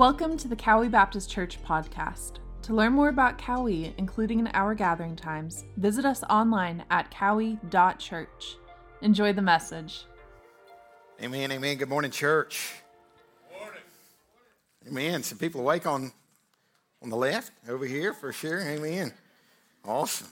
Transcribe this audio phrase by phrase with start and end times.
[0.00, 2.38] Welcome to the Cowie Baptist Church podcast.
[2.62, 8.56] To learn more about Cowie, including in our gathering times, visit us online at cowie.church.
[9.02, 10.06] Enjoy the message.
[11.22, 11.76] Amen, amen.
[11.76, 12.72] Good morning, church.
[13.52, 13.82] Morning.
[14.88, 15.22] Amen.
[15.22, 16.10] Some people awake on,
[17.02, 18.62] on the left over here for sure.
[18.62, 19.12] Amen.
[19.84, 20.28] Awesome.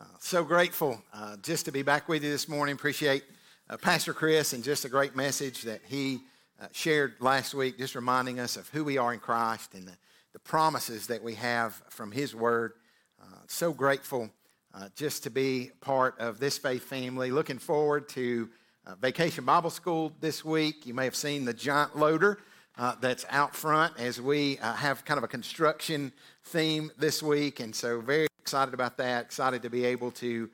[0.00, 2.76] Uh, so grateful uh, just to be back with you this morning.
[2.76, 3.24] Appreciate
[3.68, 6.20] uh, Pastor Chris and just a great message that he
[6.60, 9.96] uh, shared last week, just reminding us of who we are in Christ and the,
[10.32, 12.74] the promises that we have from His Word.
[13.20, 14.30] Uh, so grateful
[14.74, 17.30] uh, just to be part of this faith family.
[17.30, 18.48] Looking forward to
[18.86, 20.86] uh, Vacation Bible School this week.
[20.86, 22.38] You may have seen the giant loader.
[22.78, 26.10] Uh, that's out front as we uh, have kind of a construction
[26.44, 27.60] theme this week.
[27.60, 29.24] And so, very excited about that.
[29.24, 30.48] Excited to be able to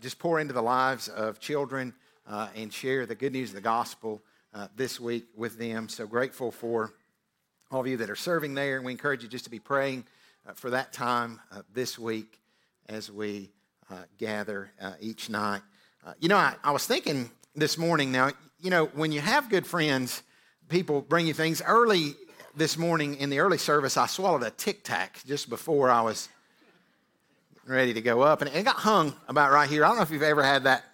[0.00, 1.94] just pour into the lives of children
[2.26, 4.20] and share the good news of the gospel
[4.54, 5.88] uh, this week with them.
[5.88, 6.92] So grateful for
[7.70, 8.76] all of you that are serving there.
[8.76, 10.04] And we encourage you just to be praying
[10.46, 12.40] uh, for that time uh, this week
[12.88, 13.50] as we
[13.90, 15.62] uh, gather uh, each night.
[16.06, 19.50] Uh, you know, I, I was thinking this morning now, you know, when you have
[19.50, 20.22] good friends,
[20.68, 21.62] people bring you things.
[21.64, 22.14] Early
[22.56, 26.28] this morning in the early service, I swallowed a Tic Tac just before I was
[27.66, 29.84] ready to go up, and it got hung about right here.
[29.84, 30.84] I don't know if you've ever had that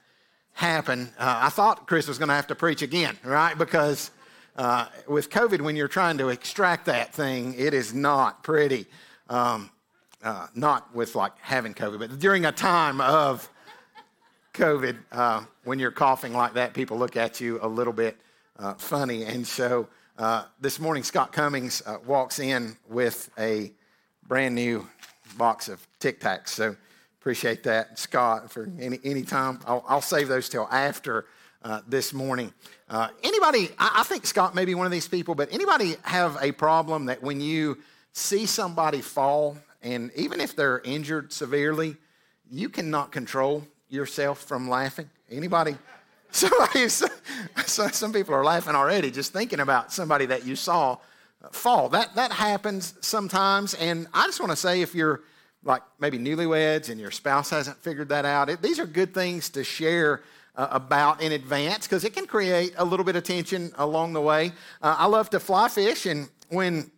[0.54, 1.10] happen.
[1.18, 3.56] Uh, I thought Chris was going to have to preach again, right?
[3.58, 4.10] Because
[4.56, 8.86] uh, with COVID, when you're trying to extract that thing, it is not pretty.
[9.28, 9.70] Um,
[10.22, 13.46] uh, not with like having COVID, but during a time of
[14.54, 18.16] COVID, uh, when you're coughing like that, people look at you a little bit
[18.58, 19.24] uh, funny.
[19.24, 23.72] And so uh, this morning, Scott Cummings walks in with a
[24.26, 24.88] brand new
[25.36, 26.48] box of Tic Tacs.
[26.48, 26.74] So
[27.24, 29.58] Appreciate that, Scott, for any, any time.
[29.66, 31.24] I'll, I'll save those till after
[31.62, 32.52] uh, this morning.
[32.86, 36.36] Uh, anybody, I, I think Scott may be one of these people, but anybody have
[36.42, 37.78] a problem that when you
[38.12, 41.96] see somebody fall, and even if they're injured severely,
[42.50, 45.08] you cannot control yourself from laughing?
[45.30, 45.78] Anybody?
[46.30, 50.98] Somebody, some people are laughing already just thinking about somebody that you saw
[51.52, 51.88] fall.
[51.88, 53.72] That, that happens sometimes.
[53.72, 55.22] And I just want to say if you're
[55.64, 59.50] like maybe newlyweds and your spouse hasn't figured that out, it, these are good things
[59.50, 60.22] to share
[60.56, 64.20] uh, about in advance because it can create a little bit of tension along the
[64.20, 64.52] way.
[64.82, 66.90] Uh, I love to fly fish, and when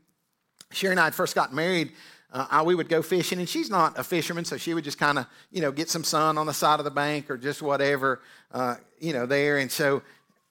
[0.72, 1.92] Sherry and I had first got married,
[2.32, 4.98] uh, I, we would go fishing, and she's not a fisherman, so she would just
[4.98, 7.62] kind of, you know, get some sun on the side of the bank or just
[7.62, 8.20] whatever,
[8.52, 9.58] uh, you know, there.
[9.58, 10.02] And so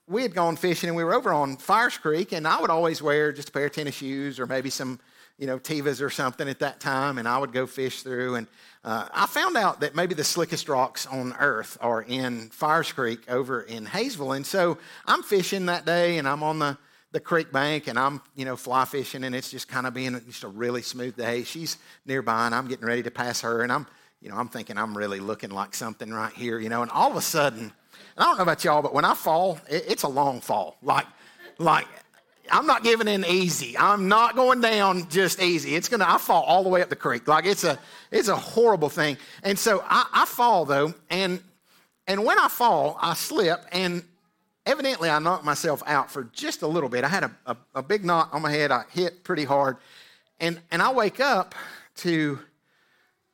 [0.08, 3.02] we had gone fishing, and we were over on Fires Creek, and I would always
[3.02, 5.00] wear just a pair of tennis shoes or maybe some
[5.38, 8.36] you know, Tevas or something at that time, and I would go fish through.
[8.36, 8.48] And
[8.84, 13.30] uh, I found out that maybe the slickest rocks on earth are in Fires Creek
[13.30, 14.36] over in Hayesville.
[14.36, 16.78] And so I'm fishing that day, and I'm on the,
[17.12, 20.20] the creek bank, and I'm, you know, fly fishing, and it's just kind of being
[20.26, 21.44] just a really smooth day.
[21.44, 23.88] She's nearby, and I'm getting ready to pass her, and I'm,
[24.22, 27.12] you know, I'm thinking I'm really looking like something right here, you know, and all
[27.12, 27.74] of a sudden,
[28.18, 30.78] I don't know about y'all, but when I fall, it, it's a long fall.
[30.82, 31.06] Like,
[31.58, 31.88] like
[32.52, 33.78] I'm not giving in easy.
[33.78, 35.76] I'm not going down just easy.
[35.76, 37.28] It's gonna, I fall all the way up the creek.
[37.28, 37.80] Like it's a,
[38.12, 39.18] it's a horrible thing.
[39.44, 41.42] And so I, I fall though, and
[42.08, 44.04] and when I fall, I slip, and
[44.66, 47.04] evidently I knocked myself out for just a little bit.
[47.04, 48.72] I had a, a, a big knot on my head.
[48.72, 49.78] I hit pretty hard,
[50.40, 51.56] and and I wake up
[51.98, 52.40] to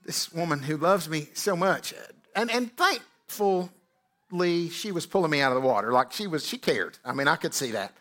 [0.06, 1.94] this woman who loves me so much,
[2.36, 5.92] and and thankfully she was pulling me out of the water.
[5.92, 6.98] Like she was, she cared.
[7.04, 7.94] I mean, I could see that.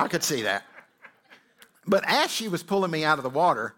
[0.00, 0.64] I could see that.
[1.86, 3.74] But as she was pulling me out of the water,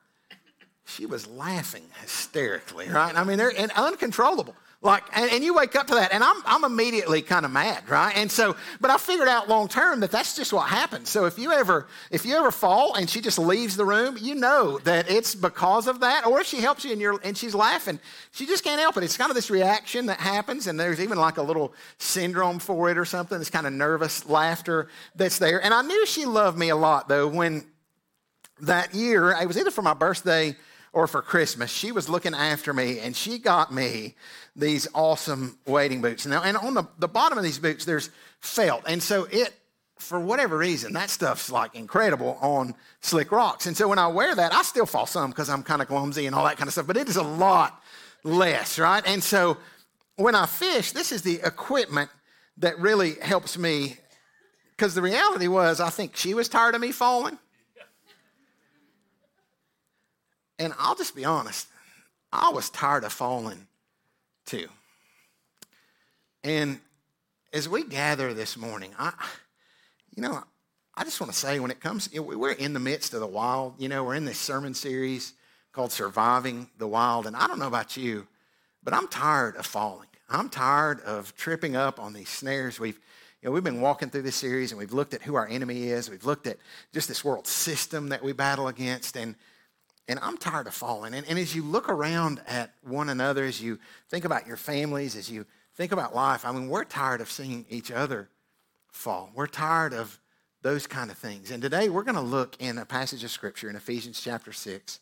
[0.84, 3.16] she was laughing hysterically, right?
[3.16, 4.54] I mean, they're and uncontrollable.
[4.84, 7.88] Like, and, and, you wake up to that, and I'm, I'm immediately kind of mad,
[7.88, 8.16] right?
[8.16, 11.08] And so, but I figured out long term that that's just what happens.
[11.08, 14.34] So if you ever, if you ever fall and she just leaves the room, you
[14.34, 16.26] know that it's because of that.
[16.26, 18.00] Or if she helps you and you're, and she's laughing,
[18.32, 19.04] she just can't help it.
[19.04, 22.90] It's kind of this reaction that happens, and there's even like a little syndrome for
[22.90, 23.38] it or something.
[23.38, 25.64] This kind of nervous laughter that's there.
[25.64, 27.64] And I knew she loved me a lot though when
[28.62, 30.56] that year, it was either for my birthday
[30.92, 34.14] or for Christmas, she was looking after me and she got me
[34.54, 36.26] these awesome wading boots.
[36.26, 38.10] Now, and on the, the bottom of these boots, there's
[38.40, 38.82] felt.
[38.86, 39.54] And so it,
[39.98, 43.66] for whatever reason, that stuff's like incredible on slick rocks.
[43.66, 46.26] And so when I wear that, I still fall some because I'm kind of clumsy
[46.26, 47.82] and all that kind of stuff, but it is a lot
[48.22, 49.02] less, right?
[49.06, 49.56] And so
[50.16, 52.10] when I fish, this is the equipment
[52.58, 53.96] that really helps me
[54.76, 57.38] because the reality was, I think she was tired of me falling.
[60.62, 61.66] And I'll just be honest,
[62.32, 63.66] I was tired of falling
[64.46, 64.68] too.
[66.44, 66.78] And
[67.52, 69.12] as we gather this morning, I,
[70.14, 70.44] you know,
[70.94, 73.74] I just want to say when it comes, we're in the midst of the wild.
[73.78, 75.32] You know, we're in this sermon series
[75.72, 77.26] called Surviving the Wild.
[77.26, 78.28] And I don't know about you,
[78.84, 80.08] but I'm tired of falling.
[80.30, 82.78] I'm tired of tripping up on these snares.
[82.78, 83.00] We've,
[83.42, 85.88] you know, we've been walking through this series and we've looked at who our enemy
[85.88, 86.08] is.
[86.08, 86.58] We've looked at
[86.92, 89.16] just this world system that we battle against.
[89.16, 89.34] And,
[90.08, 91.14] and I'm tired of falling.
[91.14, 93.78] And, and as you look around at one another, as you
[94.08, 95.46] think about your families, as you
[95.76, 98.28] think about life, I mean, we're tired of seeing each other
[98.90, 99.30] fall.
[99.34, 100.18] We're tired of
[100.62, 101.50] those kind of things.
[101.50, 105.00] And today we're going to look in a passage of scripture in Ephesians chapter 6.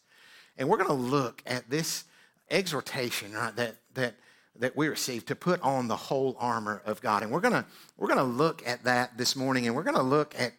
[0.58, 2.04] And we're going to look at this
[2.50, 4.14] exhortation, right, that, that,
[4.56, 7.22] that we receive to put on the whole armor of God.
[7.22, 7.64] And we're going to,
[7.96, 9.66] we're going to look at that this morning.
[9.66, 10.52] And we're going to look at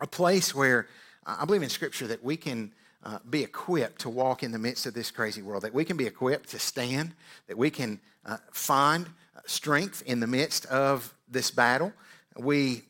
[0.00, 0.86] a place where
[1.24, 2.72] I believe in scripture that we can
[3.04, 5.96] uh, be equipped to walk in the midst of this crazy world, that we can
[5.96, 7.14] be equipped to stand,
[7.48, 9.06] that we can uh, find
[9.46, 11.92] strength in the midst of this battle.
[12.38, 12.82] We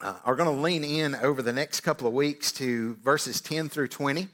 [0.00, 3.68] uh, are going to lean in over the next couple of weeks to verses 10
[3.68, 4.28] through 20.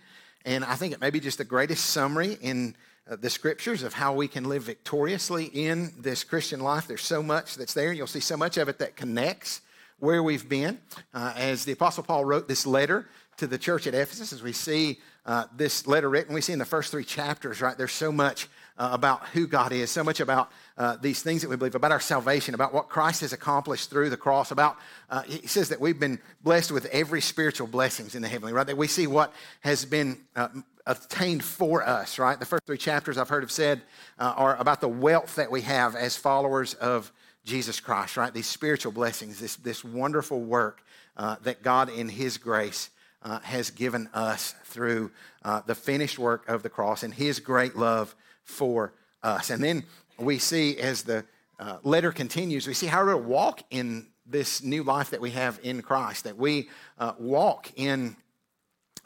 [0.44, 2.76] And I think it may be just the greatest summary in
[3.10, 6.86] uh, the scriptures of how we can live victoriously in this Christian life.
[6.86, 7.92] There's so much that's there.
[7.92, 9.60] You'll see so much of it that connects
[9.98, 10.78] where we've been.
[11.12, 13.06] Uh, as the Apostle Paul wrote this letter
[13.36, 16.58] to the church at Ephesus, as we see uh, this letter written, we see in
[16.58, 20.20] the first three chapters, right, there's so much uh, about who God is, so much
[20.20, 23.88] about uh, these things that we believe, about our salvation, about what Christ has accomplished
[23.88, 24.76] through the cross, about,
[25.10, 28.66] uh, he says that we've been blessed with every spiritual blessings in the heavenly, right?
[28.66, 30.48] That we see what has been uh,
[30.86, 32.38] attained for us, right?
[32.38, 33.82] The first three chapters I've heard have said
[34.18, 37.12] uh, are about the wealth that we have as followers of
[37.44, 38.34] Jesus Christ, right?
[38.34, 40.82] These spiritual blessings, this, this wonderful work
[41.16, 42.90] uh, that God in His grace
[43.24, 45.10] uh, has given us through
[45.44, 48.92] uh, the finished work of the cross and His great love for
[49.22, 49.50] us.
[49.50, 49.84] And then
[50.18, 51.24] we see as the
[51.58, 55.58] uh, letter continues, we see how to walk in this new life that we have
[55.62, 56.68] in Christ, that we
[56.98, 58.16] uh, walk in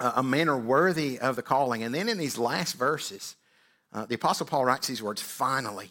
[0.00, 1.82] a manner worthy of the calling.
[1.82, 3.34] And then in these last verses,
[3.92, 5.90] uh, the Apostle Paul writes these words, finally.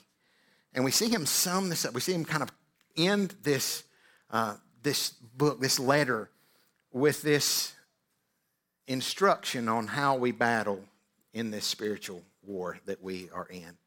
[0.73, 1.93] And we see him sum this up.
[1.93, 2.49] We see him kind of
[2.95, 3.83] end this,
[4.31, 6.29] uh, this book, this letter,
[6.93, 7.73] with this
[8.87, 10.83] instruction on how we battle
[11.33, 13.77] in this spiritual war that we are in.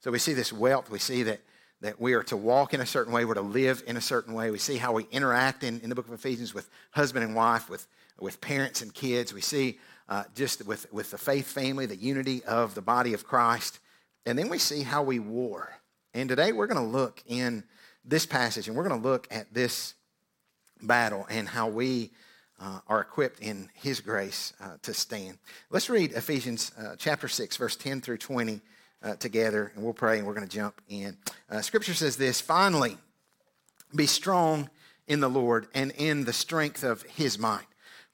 [0.00, 0.90] So we see this wealth.
[0.90, 1.40] We see that,
[1.80, 3.24] that we are to walk in a certain way.
[3.24, 4.50] We're to live in a certain way.
[4.50, 7.68] We see how we interact in, in the book of Ephesians with husband and wife,
[7.68, 7.86] with,
[8.20, 9.34] with parents and kids.
[9.34, 13.26] We see uh, just with, with the faith family, the unity of the body of
[13.26, 13.80] Christ.
[14.24, 15.72] And then we see how we war.
[16.14, 17.64] And today we're going to look in
[18.04, 19.94] this passage and we're going to look at this
[20.80, 22.12] battle and how we
[22.60, 25.38] uh, are equipped in His grace uh, to stand.
[25.70, 28.60] Let's read Ephesians uh, chapter 6, verse 10 through 20
[29.02, 31.16] uh, together, and we'll pray and we're going to jump in.
[31.50, 32.96] Uh, scripture says this Finally,
[33.94, 34.70] be strong
[35.06, 37.66] in the Lord and in the strength of His might.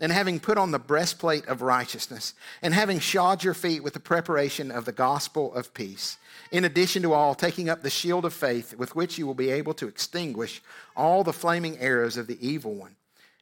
[0.00, 4.00] and having put on the breastplate of righteousness, and having shod your feet with the
[4.00, 6.16] preparation of the gospel of peace.
[6.50, 9.50] In addition to all, taking up the shield of faith with which you will be
[9.50, 10.62] able to extinguish
[10.96, 12.96] all the flaming arrows of the evil one,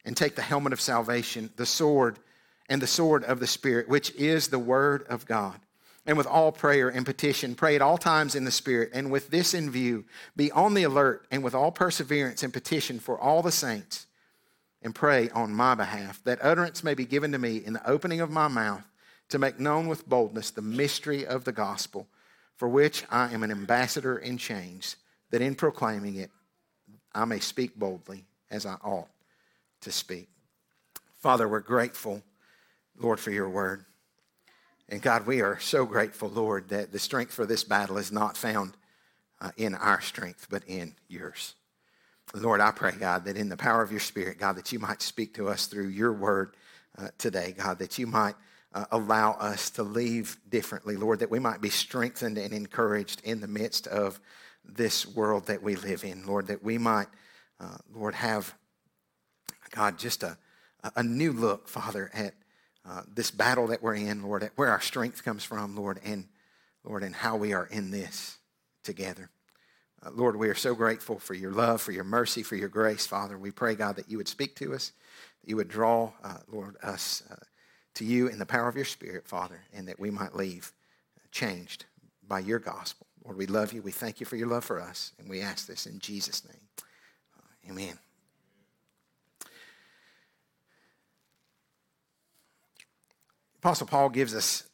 [0.05, 2.19] and take the helmet of salvation, the sword,
[2.69, 5.59] and the sword of the Spirit, which is the word of God.
[6.05, 9.29] And with all prayer and petition, pray at all times in the Spirit, and with
[9.29, 10.05] this in view,
[10.35, 14.07] be on the alert, and with all perseverance and petition for all the saints,
[14.81, 18.21] and pray on my behalf, that utterance may be given to me in the opening
[18.21, 18.83] of my mouth
[19.29, 22.07] to make known with boldness the mystery of the gospel
[22.59, 24.97] for which I am an ambassador in chains,
[25.31, 26.29] that in proclaiming it
[27.15, 29.07] I may speak boldly as I ought
[29.81, 30.27] to speak.
[31.15, 32.21] Father, we're grateful,
[32.97, 33.85] Lord, for your word.
[34.89, 38.35] And God, we are so grateful, Lord, that the strength for this battle is not
[38.35, 38.73] found
[39.39, 41.55] uh, in our strength, but in yours.
[42.35, 45.01] Lord, I pray, God, that in the power of your Spirit, God, that you might
[45.01, 46.55] speak to us through your word
[46.97, 48.35] uh, today, God, that you might
[48.73, 53.39] uh, allow us to leave differently, Lord, that we might be strengthened and encouraged in
[53.39, 54.19] the midst of
[54.63, 57.07] this world that we live in, Lord, that we might,
[57.59, 58.53] uh, Lord, have,
[59.71, 60.37] God, just a,
[60.95, 62.35] a new look, Father, at
[62.87, 66.27] uh, this battle that we're in, Lord, at where our strength comes from, Lord, and
[66.83, 68.37] Lord, and how we are in this
[68.83, 69.31] together.
[70.05, 73.05] Uh, Lord, we are so grateful for your love, for your mercy, for your grace,
[73.05, 73.37] Father.
[73.37, 74.93] We pray, God, that you would speak to us,
[75.41, 77.35] that you would draw, uh, Lord, us uh,
[77.95, 80.71] to you in the power of your Spirit, Father, and that we might leave
[81.31, 81.85] changed
[82.27, 83.07] by your gospel.
[83.25, 83.81] Lord, we love you.
[83.81, 86.61] We thank you for your love for us, and we ask this in Jesus' name.
[87.69, 87.99] Amen.
[93.57, 94.68] Apostle Paul gives us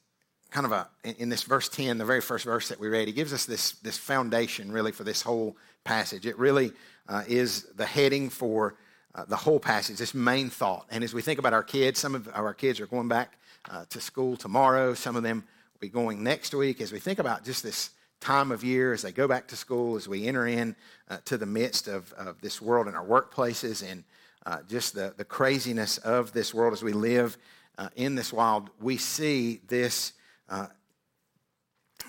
[0.55, 0.88] kind of a,
[1.21, 3.74] in this verse 10, the very first verse that we read, he gives us this,
[3.79, 6.25] this foundation really for this whole passage.
[6.25, 6.71] It really
[7.09, 8.75] uh, is the heading for
[9.15, 10.85] uh, the whole passage, this main thought.
[10.89, 13.38] And as we think about our kids, some of our kids are going back
[13.69, 15.43] uh, to school tomorrow, some of them
[15.74, 16.79] will be going next week.
[16.79, 17.89] As we think about just this
[18.21, 20.74] time of year, as they go back to school, as we enter in
[21.09, 24.05] uh, to the midst of, of this world in our workplaces and
[24.45, 27.38] uh, just the, the craziness of this world as we live
[27.77, 30.13] uh, in this wild, we see this,
[30.49, 30.67] uh,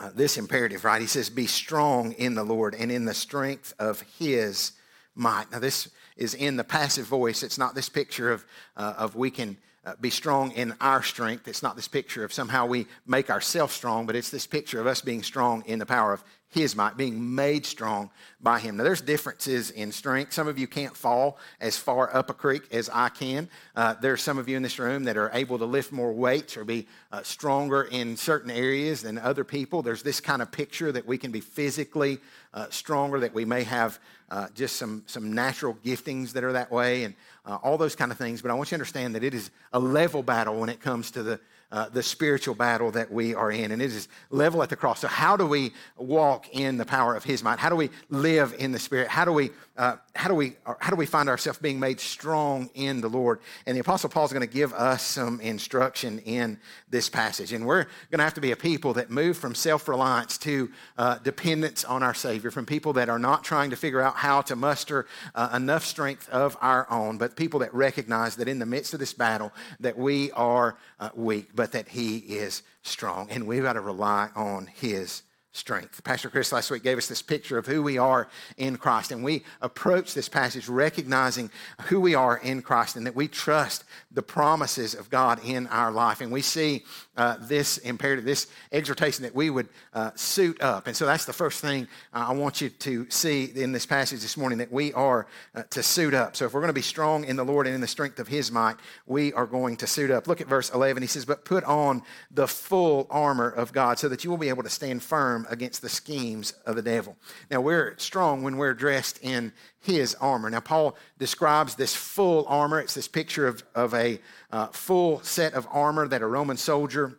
[0.01, 1.01] uh, this imperative, right?
[1.01, 4.73] He says, Be strong in the Lord and in the strength of his
[5.15, 5.51] might.
[5.51, 7.43] Now, this is in the passive voice.
[7.43, 8.45] It's not this picture of,
[8.77, 11.47] uh, of we can uh, be strong in our strength.
[11.47, 14.87] It's not this picture of somehow we make ourselves strong, but it's this picture of
[14.87, 18.77] us being strong in the power of his might, being made strong by him.
[18.77, 20.33] Now, there's differences in strength.
[20.33, 23.49] Some of you can't fall as far up a creek as I can.
[23.75, 26.57] Uh, there's some of you in this room that are able to lift more weights
[26.57, 29.83] or be uh, stronger in certain areas than other people.
[29.83, 32.19] There's this kind of picture that we can be physically
[32.57, 36.73] uh, stronger, that we may have uh, just some, some natural giftings that are that
[36.73, 38.43] way, and uh, all those kind of things.
[38.43, 41.13] But I want you to understand that it is a level battle when it comes
[41.13, 41.39] to the
[41.73, 43.73] uh, the spiritual battle that we are in.
[43.73, 45.01] And it is level at the cross.
[45.01, 47.59] So, how do we walk in the power of His might?
[47.59, 49.09] How do we live in the Spirit?
[49.09, 52.71] How do we, uh, how do we, how do we find ourselves being made strong
[52.75, 53.41] in the Lord?
[53.67, 56.59] And the Apostle Paul is going to give us some instruction in
[56.89, 57.53] this passage.
[57.53, 60.71] And we're going to have to be a people that move from self reliance to
[60.97, 64.41] uh, dependence on our Savior, from people that are not trying to figure out how
[64.43, 68.67] to muster uh, enough strength of our own, but people that recognize that in the
[68.67, 73.31] midst of this battle, that we are uh, weak but that He is strong.
[73.31, 75.23] And we've got to rely on His
[75.57, 76.05] strength.
[76.05, 79.25] Pastor Chris last week gave us this picture of who we are in Christ, and
[79.25, 81.51] we approach this passage recognizing
[81.87, 85.91] who we are in Christ and that we trust the promises of God in our
[85.91, 86.21] life.
[86.21, 86.85] And we see
[87.17, 90.87] uh, this imperative, this exhortation that we would uh, suit up.
[90.87, 94.21] And so that's the first thing uh, I want you to see in this passage
[94.21, 96.37] this morning that we are uh, to suit up.
[96.37, 98.29] So if we're going to be strong in the Lord and in the strength of
[98.29, 100.27] His might, we are going to suit up.
[100.27, 101.03] Look at verse 11.
[101.03, 104.49] He says, But put on the full armor of God so that you will be
[104.49, 107.17] able to stand firm against the schemes of the devil.
[107.51, 110.51] Now, we're strong when we're dressed in his armor.
[110.51, 112.81] Now, Paul describes this full armor.
[112.81, 117.19] It's this picture of, of a uh, full set of armor that a Roman soldier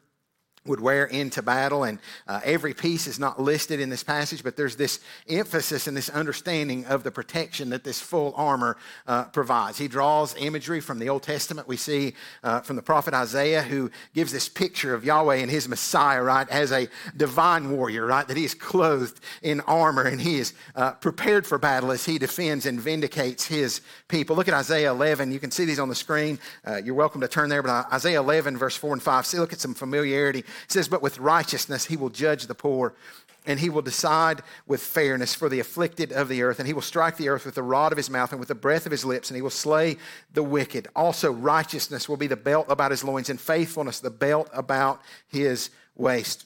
[0.67, 1.83] would wear into battle.
[1.83, 5.95] And uh, every piece is not listed in this passage, but there's this emphasis and
[5.95, 9.77] this understanding of the protection that this full armor uh, provides.
[9.77, 11.67] He draws imagery from the Old Testament.
[11.67, 15.67] We see uh, from the prophet Isaiah, who gives this picture of Yahweh and his
[15.67, 20.37] Messiah, right, as a divine warrior, right, that he is clothed in armor and he
[20.37, 24.35] is uh, prepared for battle as he defends and vindicates his people.
[24.35, 25.31] Look at Isaiah 11.
[25.31, 26.39] You can see these on the screen.
[26.65, 29.25] Uh, you're welcome to turn there, but uh, Isaiah 11, verse 4 and 5.
[29.25, 30.43] See, look at some familiarity.
[30.65, 32.93] It says, But with righteousness he will judge the poor,
[33.45, 36.81] and he will decide with fairness for the afflicted of the earth, and he will
[36.81, 39.05] strike the earth with the rod of his mouth and with the breath of his
[39.05, 39.97] lips, and he will slay
[40.33, 40.87] the wicked.
[40.95, 45.69] Also, righteousness will be the belt about his loins, and faithfulness the belt about his
[45.95, 46.45] waist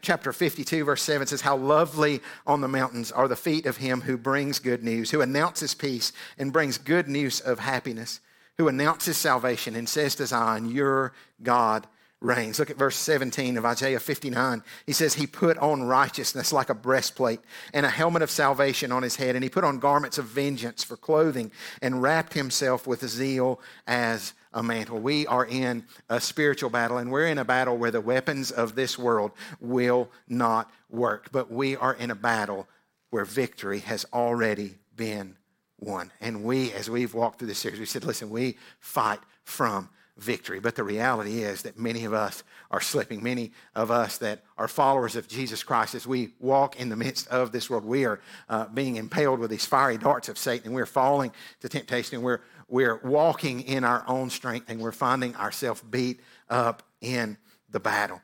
[0.00, 4.02] chapter 52, verse 7 says, How lovely on the mountains are the feet of him
[4.02, 8.20] who brings good news, who announces peace and brings good news of happiness,
[8.56, 11.86] who announces salvation and says to Zion, Your God
[12.20, 12.58] reigns.
[12.58, 14.62] Look at verse 17 of Isaiah 59.
[14.86, 17.40] He says, He put on righteousness like a breastplate
[17.72, 20.82] and a helmet of salvation on his head, and he put on garments of vengeance
[20.82, 21.50] for clothing
[21.82, 24.98] and wrapped himself with zeal as a mantle.
[24.98, 28.74] We are in a spiritual battle, and we're in a battle where the weapons of
[28.74, 31.28] this world will not work.
[31.32, 32.66] But we are in a battle
[33.10, 35.36] where victory has already been
[35.78, 36.10] won.
[36.20, 40.60] And we, as we've walked through this series, we said, listen, we fight from victory.
[40.60, 43.22] But the reality is that many of us are slipping.
[43.22, 47.28] Many of us that are followers of Jesus Christ, as we walk in the midst
[47.28, 50.74] of this world, we are uh, being impaled with these fiery darts of Satan, and
[50.74, 55.34] we're falling to temptation, and we're, we're walking in our own strength, and we're finding
[55.36, 57.36] ourselves beat up in
[57.70, 58.20] the battle.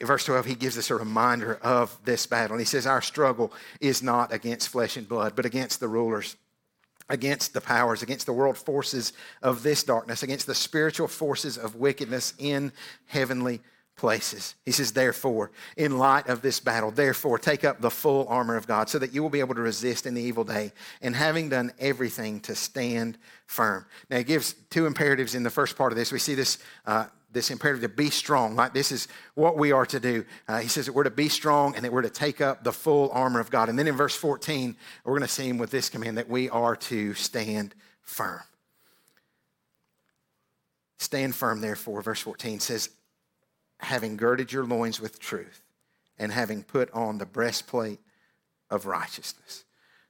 [0.00, 2.54] Verse 12, he gives us a reminder of this battle.
[2.54, 6.36] And he says, Our struggle is not against flesh and blood, but against the rulers
[7.12, 11.76] against the powers, against the world forces of this darkness, against the spiritual forces of
[11.76, 12.72] wickedness in
[13.06, 13.60] heavenly
[13.94, 14.54] places.
[14.64, 18.66] He says, therefore, in light of this battle, therefore, take up the full armor of
[18.66, 21.50] God so that you will be able to resist in the evil day, and having
[21.50, 23.84] done everything to stand firm.
[24.08, 26.10] Now, he gives two imperatives in the first part of this.
[26.10, 26.58] We see this.
[26.86, 28.54] Uh, this imperative to be strong.
[28.54, 30.24] Like this is what we are to do.
[30.46, 32.72] Uh, he says that we're to be strong and that we're to take up the
[32.72, 33.68] full armor of God.
[33.68, 36.48] And then in verse 14, we're going to see him with this command that we
[36.50, 38.42] are to stand firm.
[40.98, 42.90] Stand firm, therefore, verse 14 says,
[43.80, 45.62] having girded your loins with truth
[46.18, 47.98] and having put on the breastplate
[48.70, 49.64] of righteousness.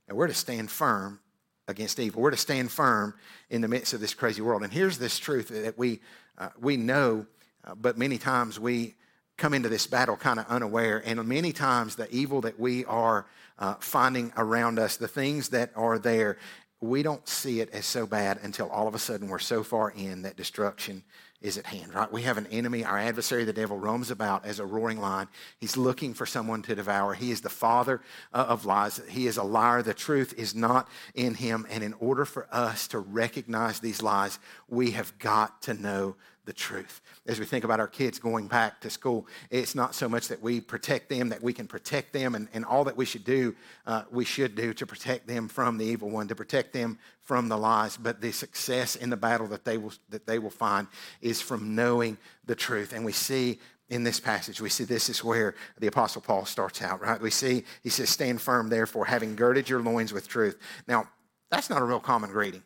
[0.08, 1.20] Now we're to stand firm
[1.68, 2.20] against evil.
[2.20, 3.14] We're to stand firm
[3.48, 4.62] in the midst of this crazy world.
[4.62, 6.00] And here's this truth that we
[6.38, 7.26] uh, we know,
[7.64, 8.94] uh, but many times we
[9.36, 11.02] come into this battle kind of unaware.
[11.04, 13.26] And many times the evil that we are
[13.58, 16.38] uh, finding around us, the things that are there,
[16.80, 19.90] we don't see it as so bad until all of a sudden we're so far
[19.90, 21.02] in that destruction
[21.42, 22.10] is at hand, right?
[22.10, 22.84] We have an enemy.
[22.84, 25.28] Our adversary, the devil, roams about as a roaring lion.
[25.58, 27.14] He's looking for someone to devour.
[27.14, 28.00] He is the father
[28.32, 29.00] uh, of lies.
[29.08, 29.82] He is a liar.
[29.82, 31.66] The truth is not in him.
[31.70, 36.52] And in order for us to recognize these lies, we have got to know the
[36.52, 37.00] truth.
[37.26, 40.42] As we think about our kids going back to school, it's not so much that
[40.42, 43.54] we protect them, that we can protect them, and, and all that we should do,
[43.86, 47.48] uh, we should do to protect them from the evil one, to protect them from
[47.48, 47.96] the lies.
[47.96, 50.88] But the success in the battle that they will, that they will find
[51.20, 52.92] is from knowing the truth.
[52.92, 56.82] And we see in this passage, we see this is where the Apostle Paul starts
[56.82, 57.20] out, right?
[57.20, 60.58] We see he says, Stand firm, therefore, having girded your loins with truth.
[60.88, 61.08] Now,
[61.50, 62.62] that's not a real common greeting.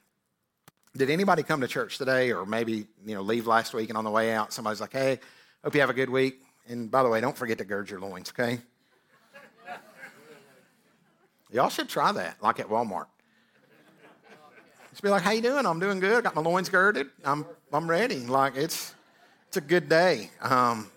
[0.96, 4.04] Did anybody come to church today or maybe, you know, leave last week and on
[4.04, 5.18] the way out, somebody's like, hey,
[5.62, 6.40] hope you have a good week.
[6.68, 8.58] And by the way, don't forget to gird your loins, okay?
[11.52, 13.06] Y'all should try that, like at Walmart.
[14.90, 15.66] Just be like, how you doing?
[15.66, 16.18] I'm doing good.
[16.18, 17.08] I got my loins girded.
[17.24, 18.20] I'm, I'm ready.
[18.20, 18.94] Like, it's,
[19.48, 20.30] it's a good day.
[20.40, 20.90] Um,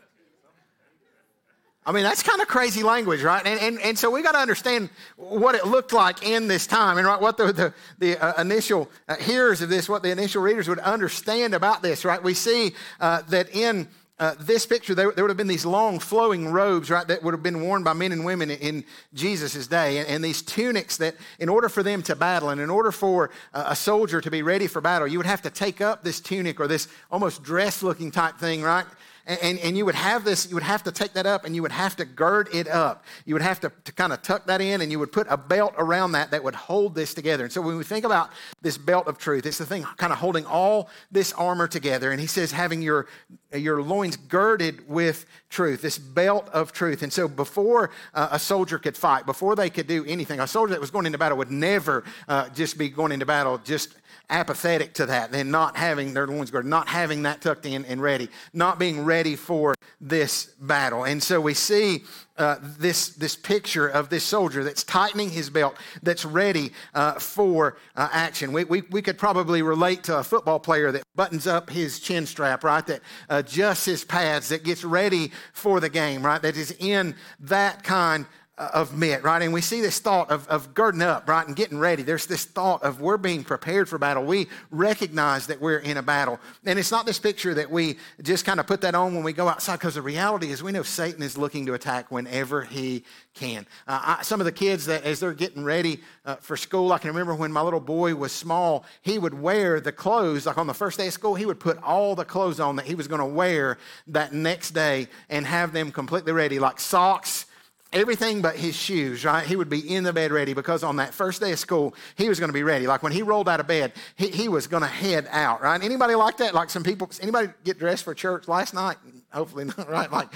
[1.89, 3.43] I mean, that's kind of crazy language, right?
[3.43, 6.99] And, and, and so we got to understand what it looked like in this time
[6.99, 10.43] and right, what the, the, the uh, initial uh, hearers of this, what the initial
[10.43, 12.21] readers would understand about this, right?
[12.21, 13.87] We see uh, that in
[14.19, 17.33] uh, this picture, there, there, would have been these long flowing robes, right, that would
[17.33, 19.97] have been worn by men and women in Jesus' day.
[19.97, 23.31] And, and these tunics that, in order for them to battle and in order for
[23.51, 26.19] uh, a soldier to be ready for battle, you would have to take up this
[26.19, 28.85] tunic or this almost dress looking type thing, right?
[29.29, 31.61] And, and you would have this, you would have to take that up and you
[31.61, 33.05] would have to gird it up.
[33.25, 35.37] You would have to, to kind of tuck that in and you would put a
[35.37, 37.43] belt around that that would hold this together.
[37.43, 38.31] And so when we think about
[38.63, 42.11] this belt of truth, it's the thing kind of holding all this armor together.
[42.11, 43.05] And he says, having your,
[43.53, 47.03] your loins girded with truth, this belt of truth.
[47.03, 50.71] And so before uh, a soldier could fight, before they could do anything, a soldier
[50.71, 53.95] that was going into battle would never uh, just be going into battle just
[54.29, 58.01] apathetic to that, then not having their loins girded, not having that tucked in and
[58.01, 61.03] ready, not being ready for this battle.
[61.03, 62.03] And so we see
[62.37, 67.77] uh, this, this picture of this soldier that's tightening his belt, that's ready uh, for
[67.95, 68.53] uh, action.
[68.53, 72.25] We, we, we could probably relate to a football player that buttons up his chin
[72.25, 72.85] strap, right?
[72.87, 76.41] That adjusts his pads, that gets ready for the game, right?
[76.41, 78.25] That is in that kind
[78.59, 79.41] of mitt, right?
[79.41, 82.03] And we see this thought of, of girding up, right, and getting ready.
[82.03, 84.25] There's this thought of we're being prepared for battle.
[84.25, 86.39] We recognize that we're in a battle.
[86.65, 89.31] And it's not this picture that we just kind of put that on when we
[89.31, 93.05] go outside, because the reality is we know Satan is looking to attack whenever he
[93.33, 93.65] can.
[93.87, 96.97] Uh, I, some of the kids that, as they're getting ready uh, for school, I
[96.97, 100.67] can remember when my little boy was small, he would wear the clothes, like on
[100.67, 103.07] the first day of school, he would put all the clothes on that he was
[103.07, 107.45] going to wear that next day and have them completely ready, like socks
[107.91, 109.45] everything but his shoes, right?
[109.45, 112.29] He would be in the bed ready because on that first day of school, he
[112.29, 112.87] was going to be ready.
[112.87, 115.81] Like when he rolled out of bed, he, he was going to head out, right?
[115.81, 116.53] Anybody like that?
[116.53, 118.97] Like some people, anybody get dressed for church last night?
[119.31, 120.11] Hopefully not, right?
[120.11, 120.29] Like,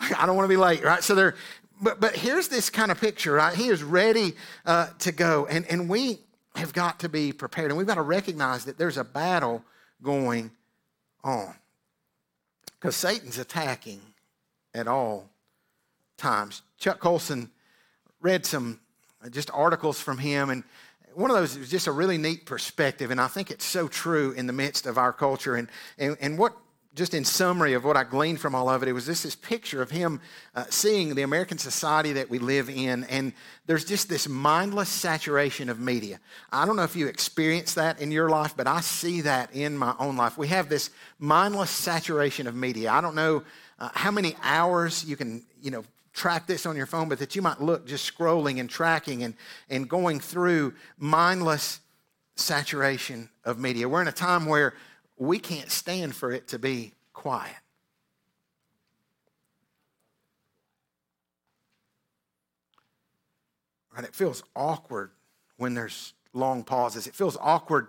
[0.00, 1.02] I don't want to be late, right?
[1.02, 1.36] So they're,
[1.80, 3.54] but, but here's this kind of picture, right?
[3.54, 5.46] He is ready uh, to go.
[5.46, 6.18] And, and we
[6.56, 7.70] have got to be prepared.
[7.70, 9.62] And we've got to recognize that there's a battle
[10.02, 10.50] going
[11.22, 11.54] on.
[12.78, 14.00] Because Satan's attacking
[14.74, 15.30] at all
[16.16, 16.62] times.
[16.78, 17.50] Chuck Colson
[18.20, 18.80] read some
[19.24, 20.64] uh, just articles from him, and
[21.14, 24.32] one of those was just a really neat perspective, and I think it's so true
[24.32, 25.56] in the midst of our culture.
[25.56, 26.54] And, and, and what,
[26.94, 29.34] just in summary of what I gleaned from all of it, it was just this
[29.34, 30.20] picture of him
[30.54, 33.32] uh, seeing the American society that we live in, and
[33.64, 36.20] there's just this mindless saturation of media.
[36.52, 39.76] I don't know if you experience that in your life, but I see that in
[39.76, 40.36] my own life.
[40.36, 42.92] We have this mindless saturation of media.
[42.92, 43.42] I don't know
[43.78, 45.84] uh, how many hours you can, you know,
[46.16, 49.34] track this on your phone, but that you might look just scrolling and tracking and,
[49.68, 51.80] and going through mindless
[52.36, 53.86] saturation of media.
[53.86, 54.74] We're in a time where
[55.18, 57.54] we can't stand for it to be quiet.
[63.94, 64.04] Right?
[64.04, 65.10] It feels awkward
[65.58, 67.06] when there's long pauses.
[67.06, 67.88] It feels awkward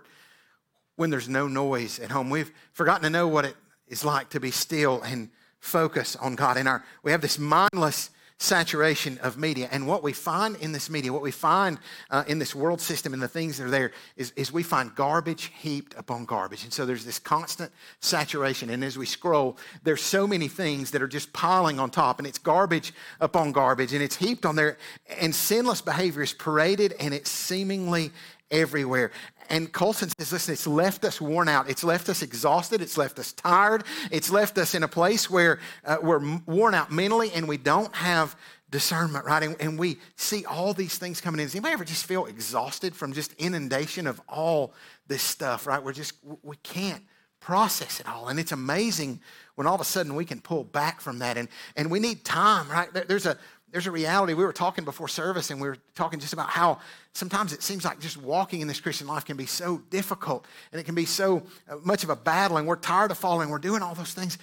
[0.96, 2.28] when there's no noise at home.
[2.28, 3.56] We've forgotten to know what it
[3.88, 6.58] is like to be still and focus on God.
[6.58, 9.68] And our, we have this mindless saturation of media.
[9.72, 11.78] And what we find in this media, what we find
[12.10, 14.94] uh, in this world system and the things that are there is, is we find
[14.94, 16.62] garbage heaped upon garbage.
[16.62, 18.70] And so there's this constant saturation.
[18.70, 22.26] And as we scroll, there's so many things that are just piling on top, and
[22.26, 24.78] it's garbage upon garbage, and it's heaped on there.
[25.20, 28.12] And sinless behavior is paraded, and it's seemingly
[28.50, 29.10] everywhere.
[29.48, 31.68] And Colson says, listen, it's left us worn out.
[31.68, 32.80] It's left us exhausted.
[32.80, 33.84] It's left us tired.
[34.10, 37.94] It's left us in a place where uh, we're worn out mentally and we don't
[37.94, 38.36] have
[38.70, 39.42] discernment, right?
[39.42, 41.46] And, and, we see all these things coming in.
[41.46, 44.74] Does anybody ever just feel exhausted from just inundation of all
[45.06, 45.82] this stuff, right?
[45.82, 47.02] We're just, we can't
[47.40, 48.28] process it all.
[48.28, 49.20] And it's amazing
[49.54, 51.38] when all of a sudden we can pull back from that.
[51.38, 52.88] And, and we need time, right?
[52.92, 53.38] There's a,
[53.70, 54.34] there's a reality.
[54.34, 56.78] We were talking before service and we were talking just about how
[57.12, 60.80] sometimes it seems like just walking in this Christian life can be so difficult and
[60.80, 63.50] it can be so uh, much of a battle and we're tired of following.
[63.50, 64.38] We're doing all those things.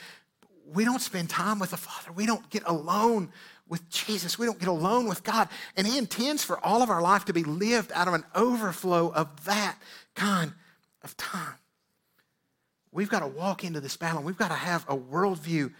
[0.73, 2.11] We don't spend time with the Father.
[2.11, 3.31] We don't get alone
[3.67, 4.37] with Jesus.
[4.37, 5.49] We don't get alone with God.
[5.75, 9.11] And He intends for all of our life to be lived out of an overflow
[9.11, 9.77] of that
[10.15, 10.53] kind
[11.03, 11.55] of time.
[12.91, 14.21] We've got to walk into this battle.
[14.21, 15.73] We've got to have a worldview,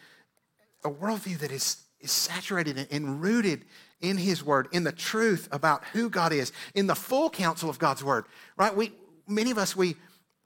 [0.84, 3.66] a worldview that is is saturated and rooted
[4.00, 7.80] in His Word, in the truth about who God is, in the full counsel of
[7.80, 8.76] God's Word, right?
[8.76, 8.94] We,
[9.28, 9.96] many of us, we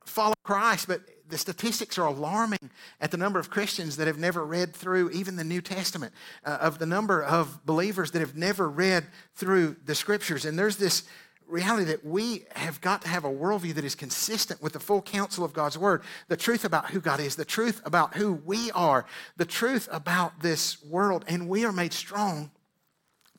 [0.06, 4.44] follow Christ, but the statistics are alarming at the number of Christians that have never
[4.44, 8.68] read through even the New Testament, uh, of the number of believers that have never
[8.68, 10.46] read through the Scriptures.
[10.46, 11.04] And there's this
[11.50, 15.02] reality that we have got to have a worldview that is consistent with the full
[15.02, 18.72] counsel of God's Word, the truth about who God is, the truth about who we
[18.72, 19.06] are,
[19.38, 21.26] the truth about this world.
[21.28, 22.52] And we are made strong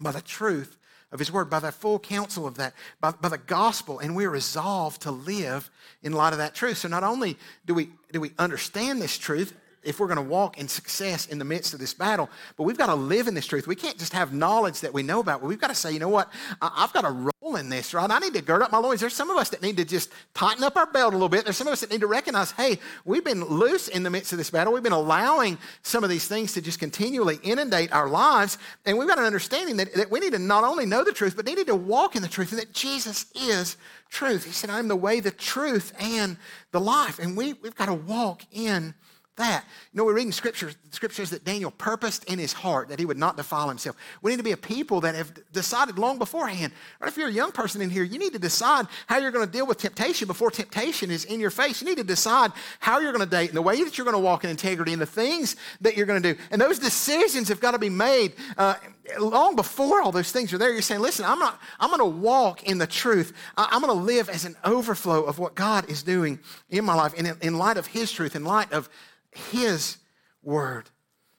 [0.01, 0.77] by the truth
[1.13, 4.31] of His Word, by the full counsel of that, by, by the gospel, and we're
[4.31, 5.71] resolved to live
[6.03, 6.79] in light of that truth.
[6.79, 10.59] So not only do we, do we understand this truth, if we're going to walk
[10.59, 12.29] in success in the midst of this battle.
[12.57, 13.67] But we've got to live in this truth.
[13.67, 15.43] We can't just have knowledge that we know about.
[15.43, 16.31] We've got to say, you know what?
[16.61, 18.11] I've got to roll in this, right?
[18.11, 19.01] I need to gird up my loins.
[19.01, 21.45] There's some of us that need to just tighten up our belt a little bit.
[21.45, 24.33] There's some of us that need to recognize, hey, we've been loose in the midst
[24.33, 24.73] of this battle.
[24.73, 28.59] We've been allowing some of these things to just continually inundate our lives.
[28.87, 31.37] And we've got an understanding that, that we need to not only know the truth,
[31.37, 33.77] but need to walk in the truth and that Jesus is
[34.11, 34.45] truth.
[34.45, 36.37] He said, I'm the way, the truth, and
[36.73, 37.19] the life.
[37.19, 38.95] And we, we've got to walk in
[39.41, 39.65] that.
[39.93, 40.77] You know, we're reading scriptures.
[40.89, 43.97] The scripture says that Daniel purposed in his heart that he would not defile himself.
[44.23, 46.73] We need to be a people that have decided long beforehand.
[47.01, 49.47] Or if you're a young person in here, you need to decide how you're going
[49.47, 51.83] to deal with temptation before temptation is in your face.
[51.83, 54.17] You need to decide how you're going to date and the way that you're going
[54.17, 56.41] to walk in integrity and the things that you're going to do.
[56.51, 58.35] And those decisions have got to be made.
[58.57, 58.75] Uh,
[59.19, 62.19] long before all those things are there, you're saying, listen, I'm, not, I'm going to
[62.19, 63.33] walk in the truth.
[63.57, 67.15] I'm going to live as an overflow of what God is doing in my life,
[67.15, 68.89] in, in light of His truth, in light of
[69.33, 69.99] his
[70.43, 70.91] word.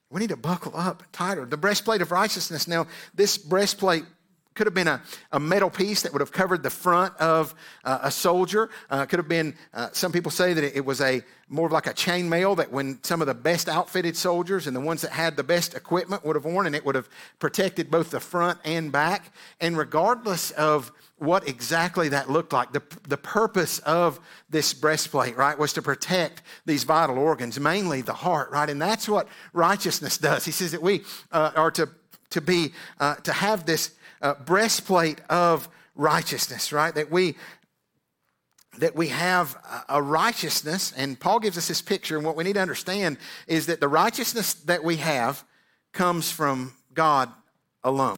[0.09, 1.45] We need to buckle up tighter.
[1.45, 2.67] The breastplate of righteousness.
[2.67, 4.03] Now, this breastplate
[4.53, 5.01] could have been a,
[5.31, 8.69] a metal piece that would have covered the front of uh, a soldier.
[8.89, 11.87] Uh, could have been, uh, some people say that it was a more of like
[11.87, 15.37] a chainmail that when some of the best outfitted soldiers and the ones that had
[15.37, 18.91] the best equipment would have worn, and it would have protected both the front and
[18.91, 19.33] back.
[19.61, 20.91] And regardless of
[21.21, 22.71] what exactly that looked like.
[22.71, 28.13] The, the purpose of this breastplate, right, was to protect these vital organs, mainly the
[28.13, 28.67] heart, right?
[28.67, 30.45] And that's what righteousness does.
[30.45, 31.89] He says that we uh, are to,
[32.31, 33.91] to be, uh, to have this
[34.23, 36.95] uh, breastplate of righteousness, right?
[36.95, 37.35] That we,
[38.79, 39.55] that we have
[39.89, 43.67] a righteousness, and Paul gives us this picture, and what we need to understand is
[43.67, 45.43] that the righteousness that we have
[45.93, 47.29] comes from God
[47.83, 48.17] alone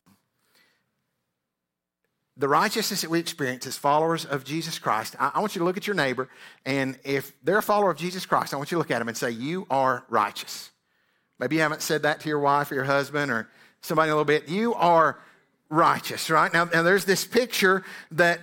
[2.38, 5.66] the righteousness that we experience as followers of Jesus Christ, I, I, want you to
[5.66, 6.30] look at your neighbor,
[6.66, 9.08] and if they're a follower of Jesus Christ, I want you to look at them
[9.08, 10.72] and say, You are righteous.
[11.40, 13.50] Maybe you haven't said that to your wife or your husband or
[13.82, 14.48] somebody a little bit.
[14.48, 15.20] You are
[15.70, 16.52] righteous, right?
[16.54, 18.40] Now, now there's this picture that,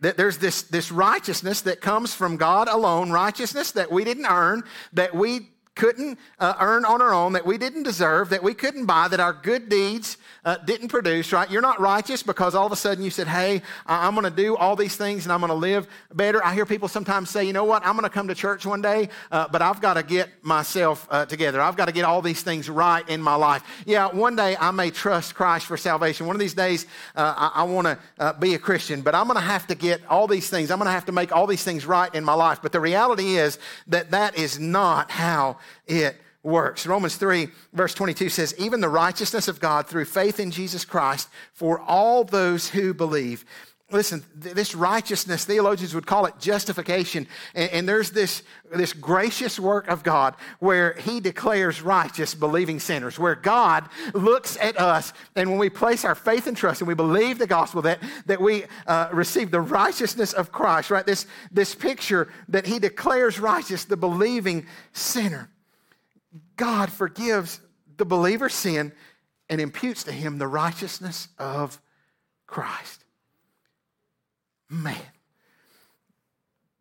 [0.00, 4.64] that there's this, this righteousness that comes from God alone, righteousness that we didn't earn,
[4.94, 8.86] that we couldn't uh, earn on our own, that we didn't deserve, that we couldn't
[8.86, 11.50] buy, that our good deeds uh, didn't produce, right?
[11.50, 14.56] You're not righteous because all of a sudden you said, hey, I'm going to do
[14.56, 16.44] all these things and I'm going to live better.
[16.44, 18.82] I hear people sometimes say, you know what, I'm going to come to church one
[18.82, 21.60] day, uh, but I've got to get myself uh, together.
[21.60, 23.62] I've got to get all these things right in my life.
[23.86, 26.26] Yeah, one day I may trust Christ for salvation.
[26.26, 29.26] One of these days uh, I, I want to uh, be a Christian, but I'm
[29.26, 30.70] going to have to get all these things.
[30.70, 32.60] I'm going to have to make all these things right in my life.
[32.62, 33.58] But the reality is
[33.88, 36.86] that that is not how it works.
[36.86, 41.28] Romans 3, verse 22 says, Even the righteousness of God through faith in Jesus Christ
[41.52, 43.44] for all those who believe.
[43.90, 47.26] listen, this righteousness, theologians would call it justification.
[47.54, 48.42] And, and, there's this,
[48.74, 54.78] this gracious work of God where He declares righteous believing sinners, where God looks at
[54.78, 58.00] us, and when we place our faith and trust and we believe the gospel, that,
[58.26, 61.06] that we uh, receive the righteousness of Christ, right?
[61.06, 65.50] This, this picture that He declares righteous the believing sinner.
[66.56, 67.60] God forgives
[67.96, 68.92] the believer's sin
[69.48, 71.80] and imputes to him the righteousness of
[72.46, 73.04] Christ.
[74.68, 74.96] Man,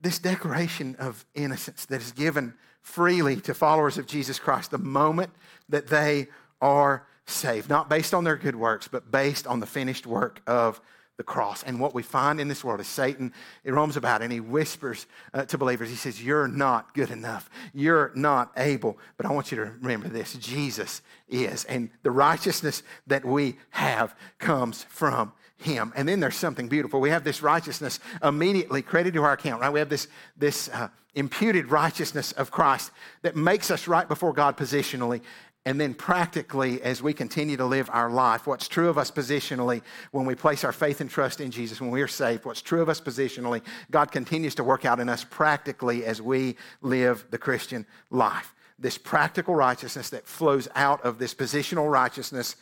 [0.01, 5.31] this declaration of innocence that is given freely to followers of Jesus Christ the moment
[5.69, 6.27] that they
[6.61, 10.81] are saved, not based on their good works, but based on the finished work of
[11.23, 11.63] the cross.
[11.63, 13.33] And what we find in this world is Satan,
[13.63, 17.49] he roams about and he whispers uh, to believers, he says, You're not good enough.
[17.73, 18.97] You're not able.
[19.15, 21.63] But I want you to remember this Jesus is.
[21.65, 25.93] And the righteousness that we have comes from him.
[25.95, 26.99] And then there's something beautiful.
[26.99, 29.71] We have this righteousness immediately credited to our account, right?
[29.71, 30.07] We have this,
[30.37, 35.21] this uh, imputed righteousness of Christ that makes us right before God positionally.
[35.65, 39.81] And then, practically, as we continue to live our life, what's true of us positionally
[40.11, 42.81] when we place our faith and trust in Jesus, when we are saved, what's true
[42.81, 47.37] of us positionally, God continues to work out in us practically as we live the
[47.37, 48.53] Christian life.
[48.77, 52.57] This practical righteousness that flows out of this positional righteousness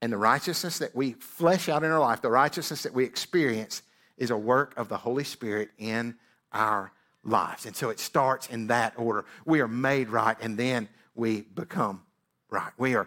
[0.00, 3.82] and the righteousness that we flesh out in our life, the righteousness that we experience,
[4.16, 6.14] is a work of the Holy Spirit in
[6.52, 6.92] our
[7.24, 7.66] lives.
[7.66, 9.24] And so it starts in that order.
[9.44, 10.88] We are made right, and then
[11.20, 12.02] we become
[12.48, 12.72] right.
[12.78, 13.06] We are,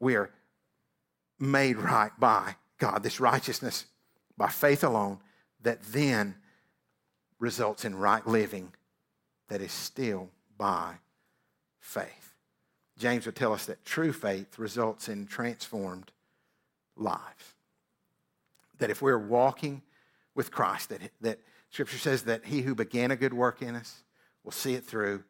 [0.00, 0.30] we are
[1.38, 3.86] made right by God, this righteousness
[4.36, 5.20] by faith alone
[5.62, 6.34] that then
[7.38, 8.72] results in right living
[9.48, 10.94] that is still by
[11.78, 12.34] faith.
[12.98, 16.10] James would tell us that true faith results in transformed
[16.96, 17.54] lives.
[18.78, 19.82] That if we're walking
[20.34, 21.38] with Christ, that, that
[21.70, 24.02] Scripture says that he who began a good work in us
[24.42, 25.22] will see it through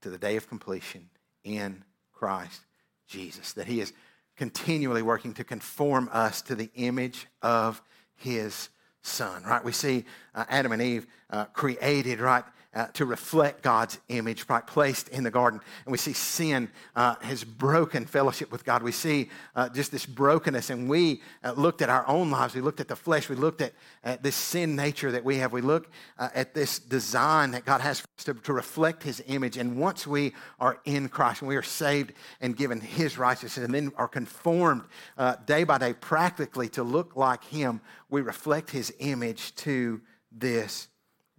[0.00, 1.10] to the day of completion
[1.44, 2.60] in Christ
[3.08, 3.92] Jesus, that He is
[4.36, 7.82] continually working to conform us to the image of
[8.14, 8.68] His
[9.02, 9.62] Son, right?
[9.64, 12.44] We see uh, Adam and Eve uh, created, right?
[12.74, 15.60] uh, to reflect God's image, right, placed in the garden.
[15.84, 18.82] And we see sin uh, has broken fellowship with God.
[18.82, 20.70] We see uh, just this brokenness.
[20.70, 22.54] And we uh, looked at our own lives.
[22.54, 23.28] We looked at the flesh.
[23.28, 25.52] We looked at, at this sin nature that we have.
[25.52, 29.58] We look uh, at this design that God has to, to reflect His image.
[29.58, 33.74] And once we are in Christ and we are saved and given His righteousness and
[33.74, 34.84] then are conformed
[35.18, 40.88] uh, day by day practically to look like Him, we reflect His image to this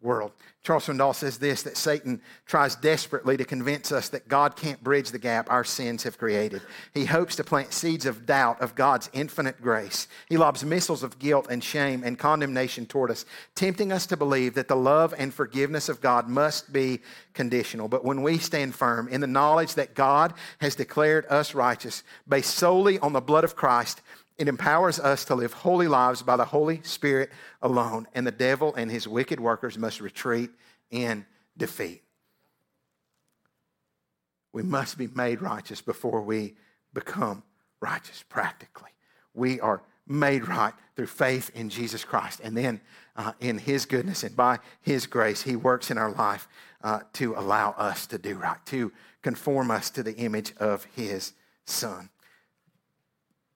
[0.03, 0.33] world.
[0.63, 5.11] Charles Swindoll says this that Satan tries desperately to convince us that God can't bridge
[5.11, 6.61] the gap our sins have created.
[6.93, 10.07] He hopes to plant seeds of doubt of God's infinite grace.
[10.29, 14.53] He lobs missiles of guilt and shame and condemnation toward us, tempting us to believe
[14.55, 16.99] that the love and forgiveness of God must be
[17.33, 17.87] conditional.
[17.87, 22.55] But when we stand firm in the knowledge that God has declared us righteous based
[22.55, 24.01] solely on the blood of Christ,
[24.43, 28.75] it empowers us to live holy lives by the Holy Spirit alone, and the devil
[28.75, 30.49] and his wicked workers must retreat
[30.91, 31.25] in
[31.55, 32.03] defeat.
[34.51, 36.55] We must be made righteous before we
[36.93, 37.43] become
[37.79, 38.89] righteous, practically.
[39.33, 42.41] We are made right through faith in Jesus Christ.
[42.43, 42.81] And then
[43.15, 46.49] uh, in His goodness and by His grace, He works in our life
[46.83, 51.31] uh, to allow us to do right, to conform us to the image of His
[51.63, 52.09] Son.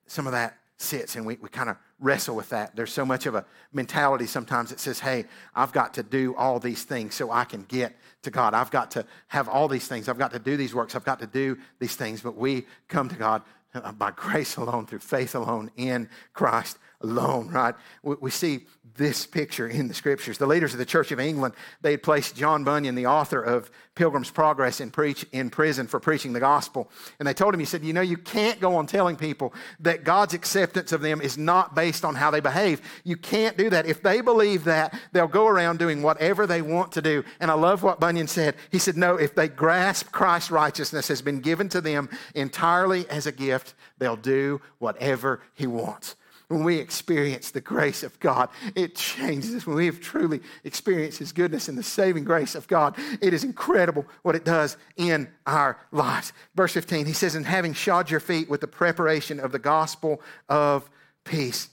[0.05, 2.75] Some of that sits and we, we kind of wrestle with that.
[2.75, 6.59] There's so much of a mentality sometimes that says, hey, I've got to do all
[6.59, 8.53] these things so I can get to God.
[8.53, 10.07] I've got to have all these things.
[10.07, 10.95] I've got to do these works.
[10.95, 12.21] I've got to do these things.
[12.21, 13.41] But we come to God
[13.73, 17.75] uh, by grace alone, through faith alone, in Christ alone, right?
[18.03, 20.37] We, see this picture in the scriptures.
[20.37, 23.71] The leaders of the Church of England, they had placed John Bunyan, the author of
[23.95, 26.89] Pilgrim's Progress, in, preach, in prison for preaching the gospel.
[27.19, 30.03] And they told him, he said, You know, you can't go on telling people that
[30.03, 32.81] God's acceptance of them is not based on how they behave.
[33.03, 33.85] You can't do that.
[33.85, 37.23] If they believe that, they'll go around doing whatever they want to do.
[37.39, 38.55] And I love what Bunyan said.
[38.71, 43.25] He said, No, if they grasp Christ's righteousness has been given to them entirely as
[43.27, 46.15] a gift, they'll do whatever he wants
[46.47, 49.67] when we experience the grace of God, it changes us.
[49.67, 53.43] When we have truly experienced His goodness and the saving grace of God, it is
[53.43, 56.31] incredible what it does in our lives.
[56.55, 60.21] Verse 15, he says, And having shod your feet with the preparation of the gospel
[60.47, 60.89] of
[61.25, 61.69] peace.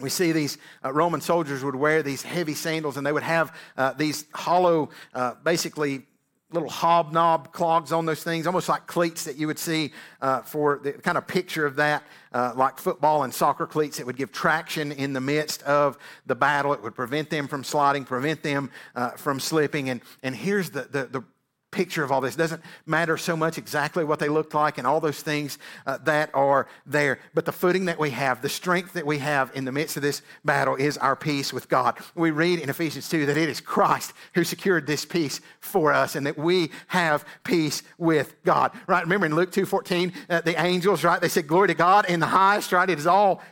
[0.00, 3.54] We see these uh, Roman soldiers would wear these heavy sandals and they would have
[3.76, 6.06] uh, these hollow, uh, basically
[6.54, 10.80] little hobnob clogs on those things, almost like cleats that you would see uh, for
[10.82, 13.98] the kind of picture of that, uh, like football and soccer cleats.
[13.98, 16.72] that would give traction in the midst of the battle.
[16.72, 19.90] It would prevent them from sliding, prevent them uh, from slipping.
[19.90, 21.24] And, and here's the, the, the
[21.72, 22.36] picture of all this.
[22.36, 25.98] It doesn't matter so much exactly what they look like and all those things uh,
[26.04, 27.18] that are there.
[27.34, 30.02] But the footing that we have, the strength that we have in the midst of
[30.02, 31.98] this battle is our peace with God.
[32.14, 36.14] We read in Ephesians 2 that it is Christ who secured this peace for us
[36.14, 38.70] and that we have peace with God.
[38.86, 39.02] Right?
[39.02, 41.20] Remember in Luke 2.14, uh, the angels, right?
[41.20, 42.88] They said, glory to God in the highest, right?
[42.88, 43.42] It is all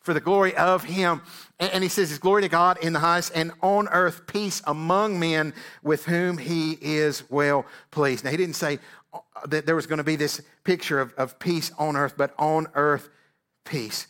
[0.00, 1.22] for the glory of him.
[1.60, 5.18] And he says, His glory to God in the highest, and on earth peace among
[5.18, 8.24] men with whom he is well pleased.
[8.24, 8.78] Now, he didn't say
[9.12, 12.32] uh, that there was going to be this picture of, of peace on earth, but
[12.38, 13.08] on earth
[13.64, 14.06] peace.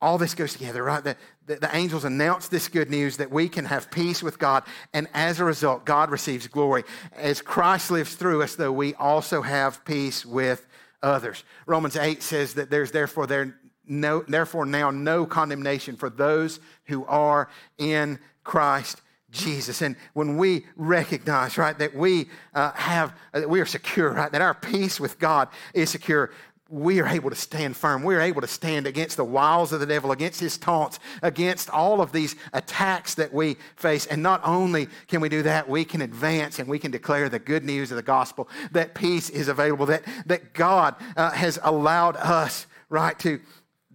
[0.00, 1.04] All this goes together, right?
[1.04, 1.16] The,
[1.46, 4.64] the, the angels announce this good news that we can have peace with God,
[4.94, 6.84] and as a result, God receives glory.
[7.14, 10.66] As Christ lives through us, though, we also have peace with
[11.02, 11.44] others.
[11.66, 17.04] Romans 8 says that there's therefore there no, therefore now no condemnation for those who
[17.06, 19.82] are in Christ Jesus.
[19.82, 24.32] And when we recognize, right, that we uh, have, uh, that we are secure, right,
[24.32, 26.30] that our peace with God is secure,
[26.68, 28.02] we are able to stand firm.
[28.02, 31.70] We are able to stand against the wiles of the devil, against his taunts, against
[31.70, 34.06] all of these attacks that we face.
[34.06, 37.38] And not only can we do that, we can advance and we can declare the
[37.38, 42.16] good news of the gospel that peace is available, that, that God uh, has allowed
[42.16, 43.40] us, right, to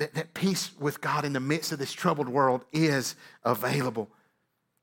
[0.01, 4.09] that, that peace with God in the midst of this troubled world is available.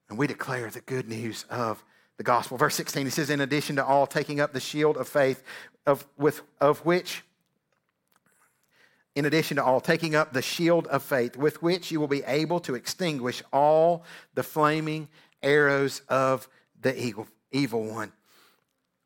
[0.09, 1.83] And we declare the good news of
[2.19, 2.57] the gospel.
[2.57, 5.43] Verse 16, he says, In addition to all, taking up the shield of faith,
[5.87, 7.25] of, with, of which,
[9.17, 12.23] in addition to all, taking up the shield of faith, with which you will be
[12.23, 14.05] able to extinguish all
[14.35, 15.09] the flaming
[15.43, 16.49] arrows of
[16.81, 18.13] the evil, evil one.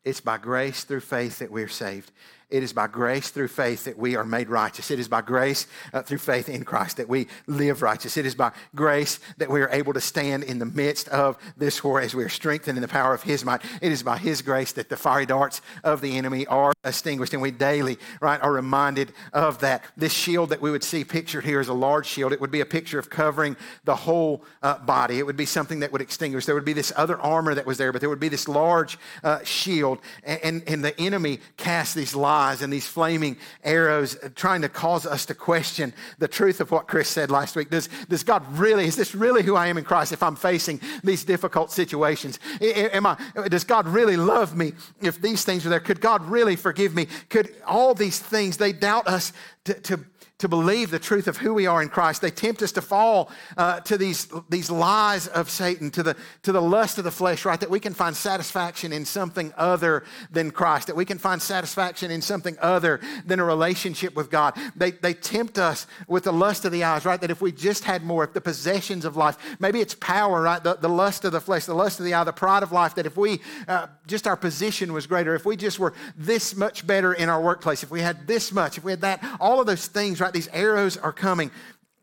[0.03, 2.11] It's by grace through faith that we're saved.
[2.49, 4.91] It is by grace through faith that we are made righteous.
[4.91, 8.17] It is by grace uh, through faith in Christ that we live righteous.
[8.17, 11.83] It is by grace that we are able to stand in the midst of this
[11.83, 13.61] war as we are strengthened in the power of His might.
[13.81, 17.41] It is by His grace that the fiery darts of the enemy are extinguished, and
[17.41, 19.83] we daily, right, are reminded of that.
[19.97, 22.33] This shield that we would see pictured here is a large shield.
[22.33, 25.19] It would be a picture of covering the whole uh, body.
[25.19, 26.45] It would be something that would extinguish.
[26.45, 28.97] There would be this other armor that was there, but there would be this large
[29.23, 34.61] uh, shield, and, and, and the enemy cast these lies and these flaming arrows trying
[34.63, 37.69] to cause us to question the truth of what Chris said last week.
[37.69, 40.81] Does, does God really, is this really who I am in Christ if I'm facing
[41.03, 42.39] these difficult situations?
[42.59, 43.17] Am I,
[43.49, 45.79] does God really love me if these things are there?
[45.79, 47.07] Could God really forgive me?
[47.29, 49.31] Could all these things, they doubt us
[49.65, 49.99] to, to
[50.39, 52.21] to believe the truth of who we are in Christ.
[52.21, 56.51] They tempt us to fall uh, to these, these lies of Satan, to the, to
[56.51, 57.59] the lust of the flesh, right?
[57.59, 62.11] That we can find satisfaction in something other than Christ, that we can find satisfaction
[62.11, 64.57] in something other than a relationship with God.
[64.75, 67.21] They, they tempt us with the lust of the eyes, right?
[67.21, 70.61] That if we just had more, if the possessions of life, maybe it's power, right?
[70.63, 72.95] The, the lust of the flesh, the lust of the eye, the pride of life,
[72.95, 76.85] that if we, uh, just our position was greater, if we just were this much
[76.85, 79.67] better in our workplace, if we had this much, if we had that, all of
[79.67, 80.32] those things, right?
[80.33, 81.51] These arrows are coming.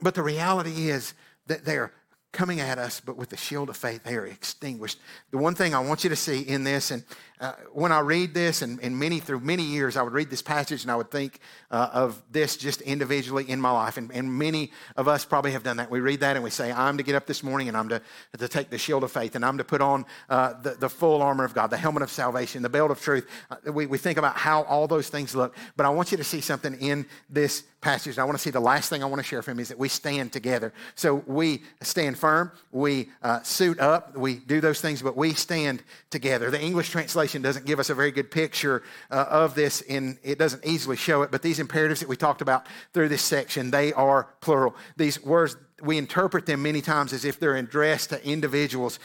[0.00, 1.14] But the reality is
[1.46, 1.92] that they're
[2.32, 4.98] coming at us, but with the shield of faith, they are extinguished.
[5.30, 7.04] The one thing I want you to see in this, and
[7.40, 10.42] uh, when I read this, and, and, many through many years, I would read this
[10.42, 13.96] passage and I would think uh, of this just individually in my life.
[13.96, 15.90] And, and, many of us probably have done that.
[15.90, 18.03] We read that and we say, I'm to get up this morning and I'm to,
[18.38, 21.22] to take the shield of faith and I'm to put on uh, the, the, full
[21.22, 23.26] armor of God, the helmet of salvation, the belt of truth.
[23.50, 25.57] Uh, we, we think about how all those things look.
[25.76, 28.16] But I want you to see something in this passage.
[28.16, 29.68] And I want to see the last thing I want to share from you is
[29.68, 30.72] that we stand together.
[30.94, 35.83] So we stand firm, we uh, suit up, we do those things, but we stand
[36.11, 36.50] together.
[36.50, 40.38] The English translation doesn't give us a very good picture uh, of this, and it
[40.38, 41.30] doesn't easily show it.
[41.30, 44.74] But these imperatives that we talked about through this section, they are plural.
[44.96, 48.98] These words, we interpret them many times as if they're addressed to individuals.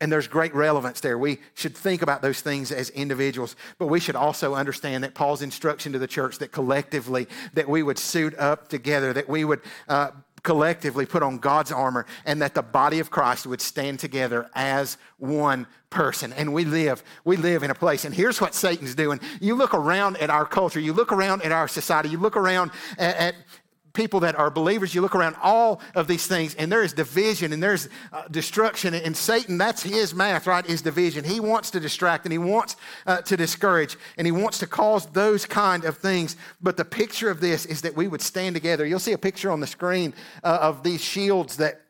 [0.00, 1.16] And there's great relevance there.
[1.16, 5.42] We should think about those things as individuals, but we should also understand that Paul's
[5.42, 9.60] instruction to the church that collectively, that we would suit up together, that we would
[9.88, 10.10] uh,
[10.42, 14.96] collectively put on God's armor and that the body of Christ would stand together as
[15.18, 16.32] one person.
[16.32, 18.04] And we live, we live in a place.
[18.04, 19.20] And here's what Satan's doing.
[19.40, 22.72] You look around at our culture, you look around at our society, you look around
[22.98, 23.34] at, at
[23.92, 27.52] people that are believers, you look around all of these things, and there is division
[27.52, 28.94] and there's uh, destruction.
[28.94, 30.64] And Satan, that's his math, right?
[30.66, 31.24] Is division.
[31.24, 32.76] He wants to distract and he wants
[33.06, 36.36] uh, to discourage and he wants to cause those kind of things.
[36.60, 38.86] But the picture of this is that we would stand together.
[38.86, 41.81] You'll see a picture on the screen uh, of these shields that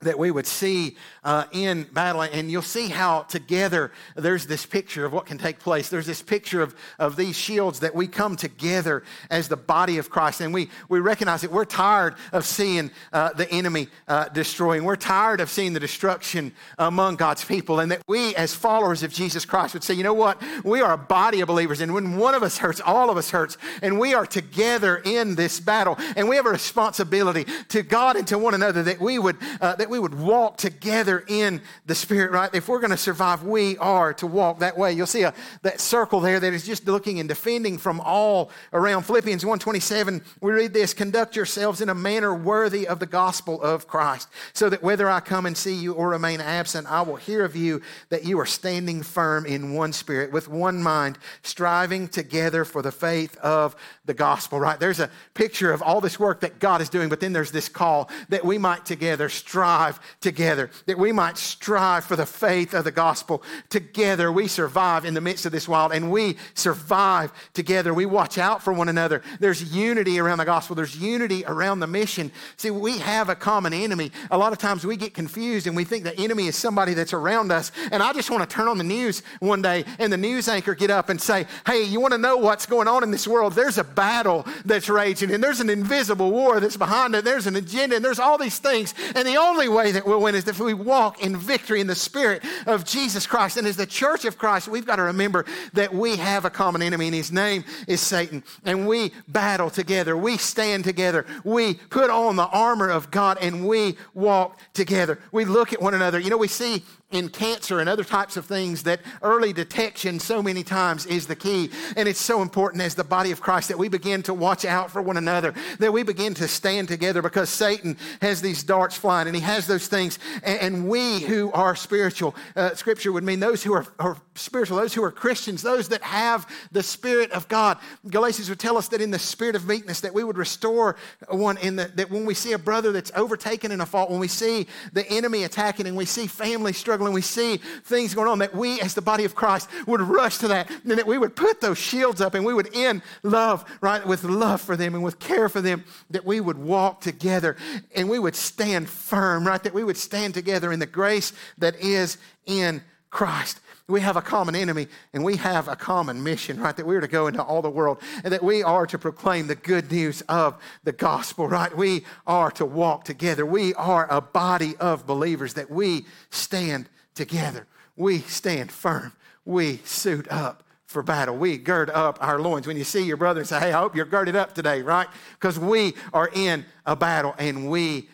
[0.00, 2.22] that we would see uh, in battle.
[2.22, 5.88] And you'll see how together there's this picture of what can take place.
[5.88, 10.08] There's this picture of, of these shields that we come together as the body of
[10.08, 10.40] Christ.
[10.40, 14.84] And we, we recognize that we're tired of seeing uh, the enemy uh, destroying.
[14.84, 17.80] We're tired of seeing the destruction among God's people.
[17.80, 20.40] And that we, as followers of Jesus Christ, would say, you know what?
[20.64, 21.80] We are a body of believers.
[21.82, 23.58] And when one of us hurts, all of us hurts.
[23.82, 25.98] And we are together in this battle.
[26.16, 29.76] And we have a responsibility to God and to one another that we would, uh,
[29.76, 32.54] that we would walk together in the Spirit, right?
[32.54, 34.92] If we're going to survive, we are to walk that way.
[34.92, 39.02] You'll see a, that circle there that is just looking and defending from all around.
[39.02, 43.88] Philippians 1.27, we read this, conduct yourselves in a manner worthy of the gospel of
[43.88, 47.44] Christ, so that whether I come and see you or remain absent, I will hear
[47.44, 52.64] of you that you are standing firm in one spirit, with one mind, striving together
[52.64, 53.74] for the faith of
[54.06, 54.78] the gospel, right?
[54.78, 57.68] There's a picture of all this work that God is doing, but then there's this
[57.68, 59.79] call that we might together strive
[60.20, 63.42] together, that we might strive for the faith of the gospel.
[63.68, 67.94] Together, we survive in the midst of this wild, and we survive together.
[67.94, 69.22] We watch out for one another.
[69.38, 72.30] There's unity around the gospel, there's unity around the mission.
[72.56, 74.12] See, we have a common enemy.
[74.30, 77.12] A lot of times we get confused and we think the enemy is somebody that's
[77.12, 77.72] around us.
[77.90, 80.74] And I just want to turn on the news one day and the news anchor
[80.74, 83.54] get up and say, Hey, you want to know what's going on in this world?
[83.54, 87.24] There's a battle that's raging, and there's an invisible war that's behind it.
[87.24, 88.94] There's an agenda, and there's all these things.
[89.14, 91.94] And the only way that we'll win is if we walk in victory in the
[91.94, 93.56] spirit of Jesus Christ.
[93.56, 96.82] And as the church of Christ, we've got to remember that we have a common
[96.82, 98.42] enemy, and his name is Satan.
[98.64, 103.66] And we battle together, we stand together, we put on the armor of God, and
[103.66, 105.18] we walk together.
[105.32, 106.18] We look at one another.
[106.18, 110.42] You know, we see in cancer and other types of things that early detection so
[110.42, 111.70] many times is the key.
[111.96, 114.90] And it's so important as the body of Christ that we begin to watch out
[114.90, 119.26] for one another, that we begin to stand together because Satan has these darts flying
[119.26, 120.18] and he has those things.
[120.42, 124.94] And, we who are spiritual, uh, scripture would mean those who are, are spiritual, those
[124.94, 127.78] who are Christians, those that have the Spirit of God.
[128.08, 130.96] Galatians would tell us that in the spirit of meekness, that we would restore
[131.28, 134.20] one in the, that when we see a brother that's overtaken in a fault, when
[134.20, 138.28] we see the enemy attacking and we see family struggling, struggling, we see things going
[138.28, 141.16] on, that we as the body of Christ would rush to that, and that we
[141.16, 144.94] would put those shields up and we would end love, right, with love for them
[144.94, 147.56] and with care for them, that we would walk together
[147.96, 151.74] and we would stand firm, right, that we would stand together in the grace that
[151.76, 153.60] is in Christ.
[153.90, 156.76] We have a common enemy and we have a common mission, right?
[156.76, 159.46] That we are to go into all the world and that we are to proclaim
[159.46, 161.76] the good news of the gospel, right?
[161.76, 163.44] We are to walk together.
[163.44, 167.66] We are a body of believers that we stand together.
[167.96, 169.12] We stand firm.
[169.44, 171.36] We suit up for battle.
[171.36, 172.66] We gird up our loins.
[172.66, 175.08] When you see your brother and say, Hey, I hope you're girded up today, right?
[175.34, 178.08] Because we are in a battle and we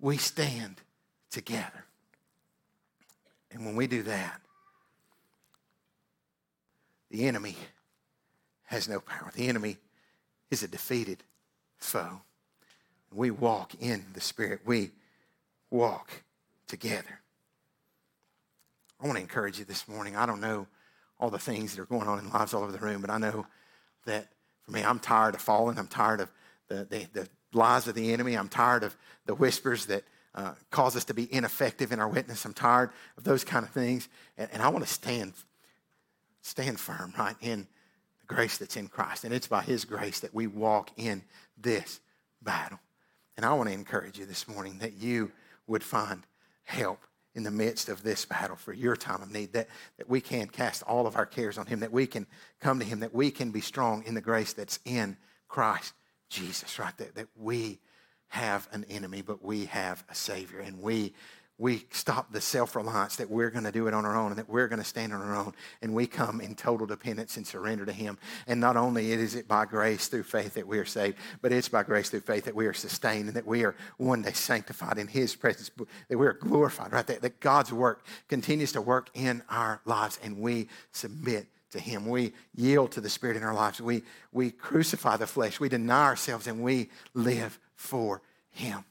[0.00, 0.80] we stand
[1.30, 1.84] together.
[3.50, 4.40] And when we do that,
[7.10, 7.56] the enemy
[8.64, 9.30] has no power.
[9.34, 9.78] The enemy
[10.50, 11.22] is a defeated
[11.78, 12.20] foe.
[13.12, 14.90] We walk in the Spirit, we
[15.70, 16.10] walk
[16.66, 17.20] together.
[19.00, 20.16] I want to encourage you this morning.
[20.16, 20.66] I don't know
[21.20, 23.18] all the things that are going on in lives all over the room, but I
[23.18, 23.46] know
[24.04, 24.28] that
[24.62, 25.78] for me, I'm tired of falling.
[25.78, 26.30] I'm tired of
[26.68, 28.34] the, the, the lies of the enemy.
[28.34, 30.04] I'm tired of the whispers that
[30.34, 32.44] uh, cause us to be ineffective in our witness.
[32.44, 34.08] I'm tired of those kind of things.
[34.36, 35.32] And, and I want to stand
[36.48, 37.66] stand firm, right, in
[38.20, 39.24] the grace that's in Christ.
[39.24, 41.22] And it's by His grace that we walk in
[41.56, 42.00] this
[42.42, 42.80] battle.
[43.36, 45.30] And I want to encourage you this morning that you
[45.66, 46.24] would find
[46.64, 47.00] help
[47.34, 50.48] in the midst of this battle for your time of need, that, that we can
[50.48, 52.26] cast all of our cares on Him, that we can
[52.60, 55.92] come to Him, that we can be strong in the grace that's in Christ
[56.28, 56.96] Jesus, right?
[56.96, 57.78] That, that we
[58.28, 61.14] have an enemy, but we have a Savior, and we
[61.58, 64.38] we stop the self reliance that we're going to do it on our own and
[64.38, 65.52] that we're going to stand on our own.
[65.82, 68.16] And we come in total dependence and surrender to Him.
[68.46, 71.68] And not only is it by grace through faith that we are saved, but it's
[71.68, 74.98] by grace through faith that we are sustained and that we are one day sanctified
[74.98, 75.70] in His presence,
[76.08, 77.06] that we are glorified, right?
[77.06, 82.06] That, that God's work continues to work in our lives and we submit to Him.
[82.06, 83.80] We yield to the Spirit in our lives.
[83.80, 85.58] We, we crucify the flesh.
[85.58, 88.84] We deny ourselves and we live for Him.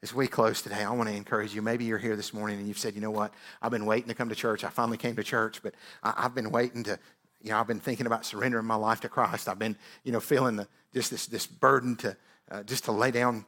[0.00, 1.60] As we close today, I want to encourage you.
[1.60, 3.34] Maybe you're here this morning and you've said, you know what?
[3.60, 4.62] I've been waiting to come to church.
[4.62, 5.74] I finally came to church, but
[6.04, 6.98] I, have been waiting to,
[7.42, 9.48] you know, I've been thinking about surrendering my life to Christ.
[9.48, 12.16] I've been, you know, feeling the, just this, this burden to
[12.50, 13.44] uh, just to lay down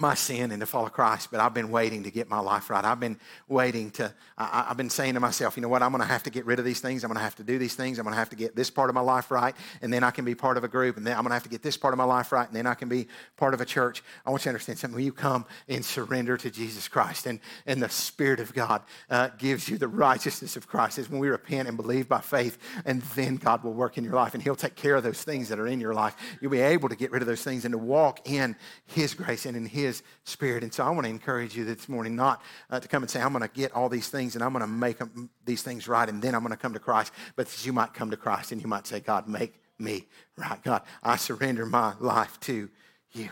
[0.00, 2.84] my sin and to follow Christ, but I've been waiting to get my life right.
[2.84, 3.18] I've been
[3.48, 6.22] waiting to, I, have been saying to myself, you know what, I'm going to have
[6.24, 7.04] to get rid of these things.
[7.04, 7.98] I'm going to have to do these things.
[7.98, 10.10] I'm going to have to get this part of my life right, and then I
[10.10, 11.76] can be part of a group, and then I'm going to have to get this
[11.76, 14.02] part of my life right, and then I can be part of a church.
[14.26, 14.94] I want you to understand something.
[14.94, 19.28] When you come and surrender to Jesus Christ, and, and the Spirit of God uh,
[19.38, 23.02] gives you the righteousness of Christ, is when we repent and believe by faith, and
[23.14, 25.58] then God will work in your life, and He'll take care of those things that
[25.58, 26.16] are in your life.
[26.40, 29.46] You'll be able to get rid of those things and to walk in His grace
[29.46, 29.87] and in His
[30.24, 30.62] Spirit.
[30.62, 33.20] And so I want to encourage you this morning not uh, to come and say,
[33.20, 35.88] I'm going to get all these things and I'm going to make them, these things
[35.88, 37.12] right and then I'm going to come to Christ.
[37.36, 40.62] But you might come to Christ and you might say, God, make me right.
[40.62, 42.68] God, I surrender my life to
[43.12, 43.30] you.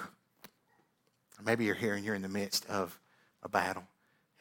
[1.44, 2.98] maybe you're here and you're in the midst of
[3.42, 3.84] a battle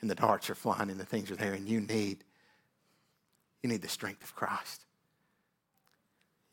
[0.02, 2.24] and the darts are flying and the things are there and you need,
[3.62, 4.86] you need the strength of Christ.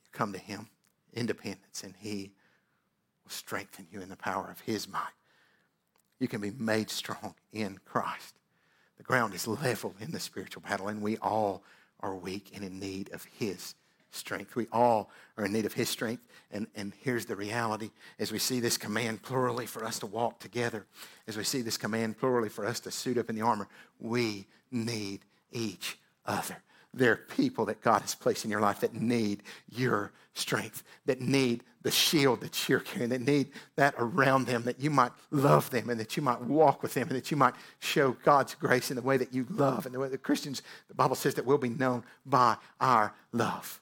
[0.04, 0.68] You come to him,
[1.14, 2.32] independence, and he
[3.24, 5.12] will strengthen you in the power of his might
[6.22, 8.36] you can be made strong in Christ.
[8.96, 11.64] The ground is level in the spiritual battle, and we all
[11.98, 13.74] are weak and in need of His
[14.12, 14.54] strength.
[14.54, 16.22] We all are in need of His strength.
[16.52, 20.38] And, and here's the reality as we see this command plurally for us to walk
[20.38, 20.86] together,
[21.26, 23.66] as we see this command plurally for us to suit up in the armor,
[23.98, 26.56] we need each other.
[26.94, 31.20] There are people that God has placed in your life that need your strength, that
[31.20, 35.70] need the shield that you're carrying, that need that around them, that you might love
[35.70, 38.90] them and that you might walk with them and that you might show God's grace
[38.90, 41.44] in the way that you love and the way that Christians, the Bible says that
[41.44, 43.80] we'll be known by our love.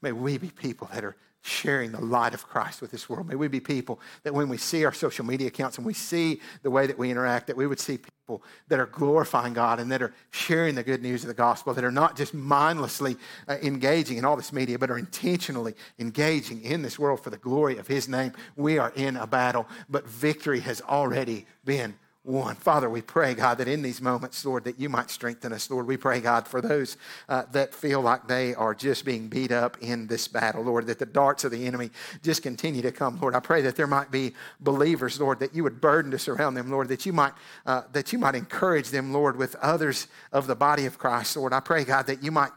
[0.00, 3.28] May we be people that are sharing the light of Christ with this world.
[3.28, 6.40] May we be people that when we see our social media accounts and we see
[6.62, 9.90] the way that we interact, that we would see people that are glorifying God and
[9.90, 13.16] that are sharing the good news of the gospel, that are not just mindlessly
[13.48, 17.36] uh, engaging in all this media, but are intentionally engaging in this world for the
[17.36, 18.32] glory of His name.
[18.54, 21.94] We are in a battle, but victory has already been
[22.24, 22.54] won.
[22.54, 25.68] Father, we pray, God, that in these moments, Lord, that you might strengthen us.
[25.70, 26.96] Lord, we pray, God, for those
[27.28, 31.00] uh, that feel like they are just being beat up in this battle, Lord, that
[31.00, 31.90] the darts of the enemy
[32.22, 33.18] just continue to come.
[33.20, 36.56] Lord, I pray that there might be believers, Lord, that you would burden to surround
[36.56, 37.32] them, Lord, that you might
[37.66, 41.52] uh, that you might encourage them, Lord, with others of the body of Christ, Lord.
[41.52, 42.52] I pray, God, that you might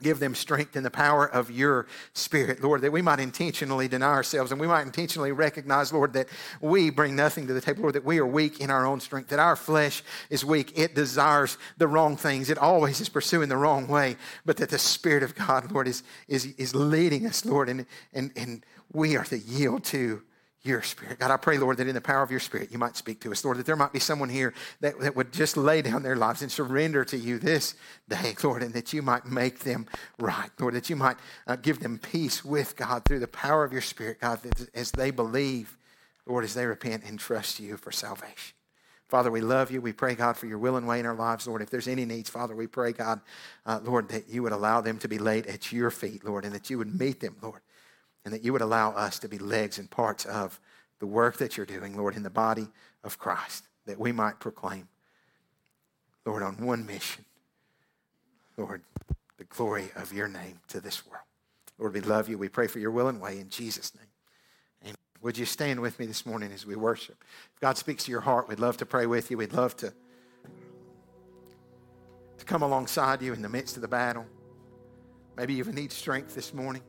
[0.00, 4.06] Give them strength in the power of your spirit, Lord, that we might intentionally deny
[4.06, 6.28] ourselves and we might intentionally recognize, Lord, that
[6.60, 9.30] we bring nothing to the table, Lord, that we are weak in our own strength,
[9.30, 10.78] that our flesh is weak.
[10.78, 12.48] It desires the wrong things.
[12.48, 16.02] It always is pursuing the wrong way, but that the Spirit of God, Lord, is,
[16.28, 20.22] is, is leading us, Lord, and, and, and we are to yield to
[20.62, 21.18] your spirit.
[21.18, 23.30] God, I pray, Lord, that in the power of your spirit, you might speak to
[23.30, 23.44] us.
[23.44, 26.42] Lord, that there might be someone here that, that would just lay down their lives
[26.42, 27.74] and surrender to you this
[28.08, 29.86] day, Lord, and that you might make them
[30.18, 30.50] right.
[30.58, 33.82] Lord, that you might uh, give them peace with God through the power of your
[33.82, 34.40] spirit, God,
[34.74, 35.76] as they believe,
[36.26, 38.54] Lord, as they repent and trust you for salvation.
[39.08, 39.80] Father, we love you.
[39.80, 41.62] We pray, God, for your will and way in our lives, Lord.
[41.62, 43.20] If there's any needs, Father, we pray, God,
[43.64, 46.54] uh, Lord, that you would allow them to be laid at your feet, Lord, and
[46.54, 47.62] that you would meet them, Lord
[48.24, 50.60] and that you would allow us to be legs and parts of
[50.98, 52.68] the work that you're doing, Lord, in the body
[53.04, 54.88] of Christ, that we might proclaim,
[56.24, 57.24] Lord, on one mission,
[58.56, 58.82] Lord,
[59.38, 61.22] the glory of your name to this world.
[61.78, 62.36] Lord, we love you.
[62.36, 64.04] We pray for your will and way in Jesus' name.
[64.82, 64.96] Amen.
[65.22, 67.24] Would you stand with me this morning as we worship?
[67.54, 69.38] If God speaks to your heart, we'd love to pray with you.
[69.38, 69.92] We'd love to,
[72.38, 74.26] to come alongside you in the midst of the battle.
[75.36, 76.82] Maybe you even need strength this morning.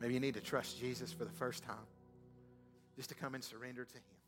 [0.00, 1.76] Maybe you need to trust Jesus for the first time,
[2.96, 4.19] just to come and surrender to Him.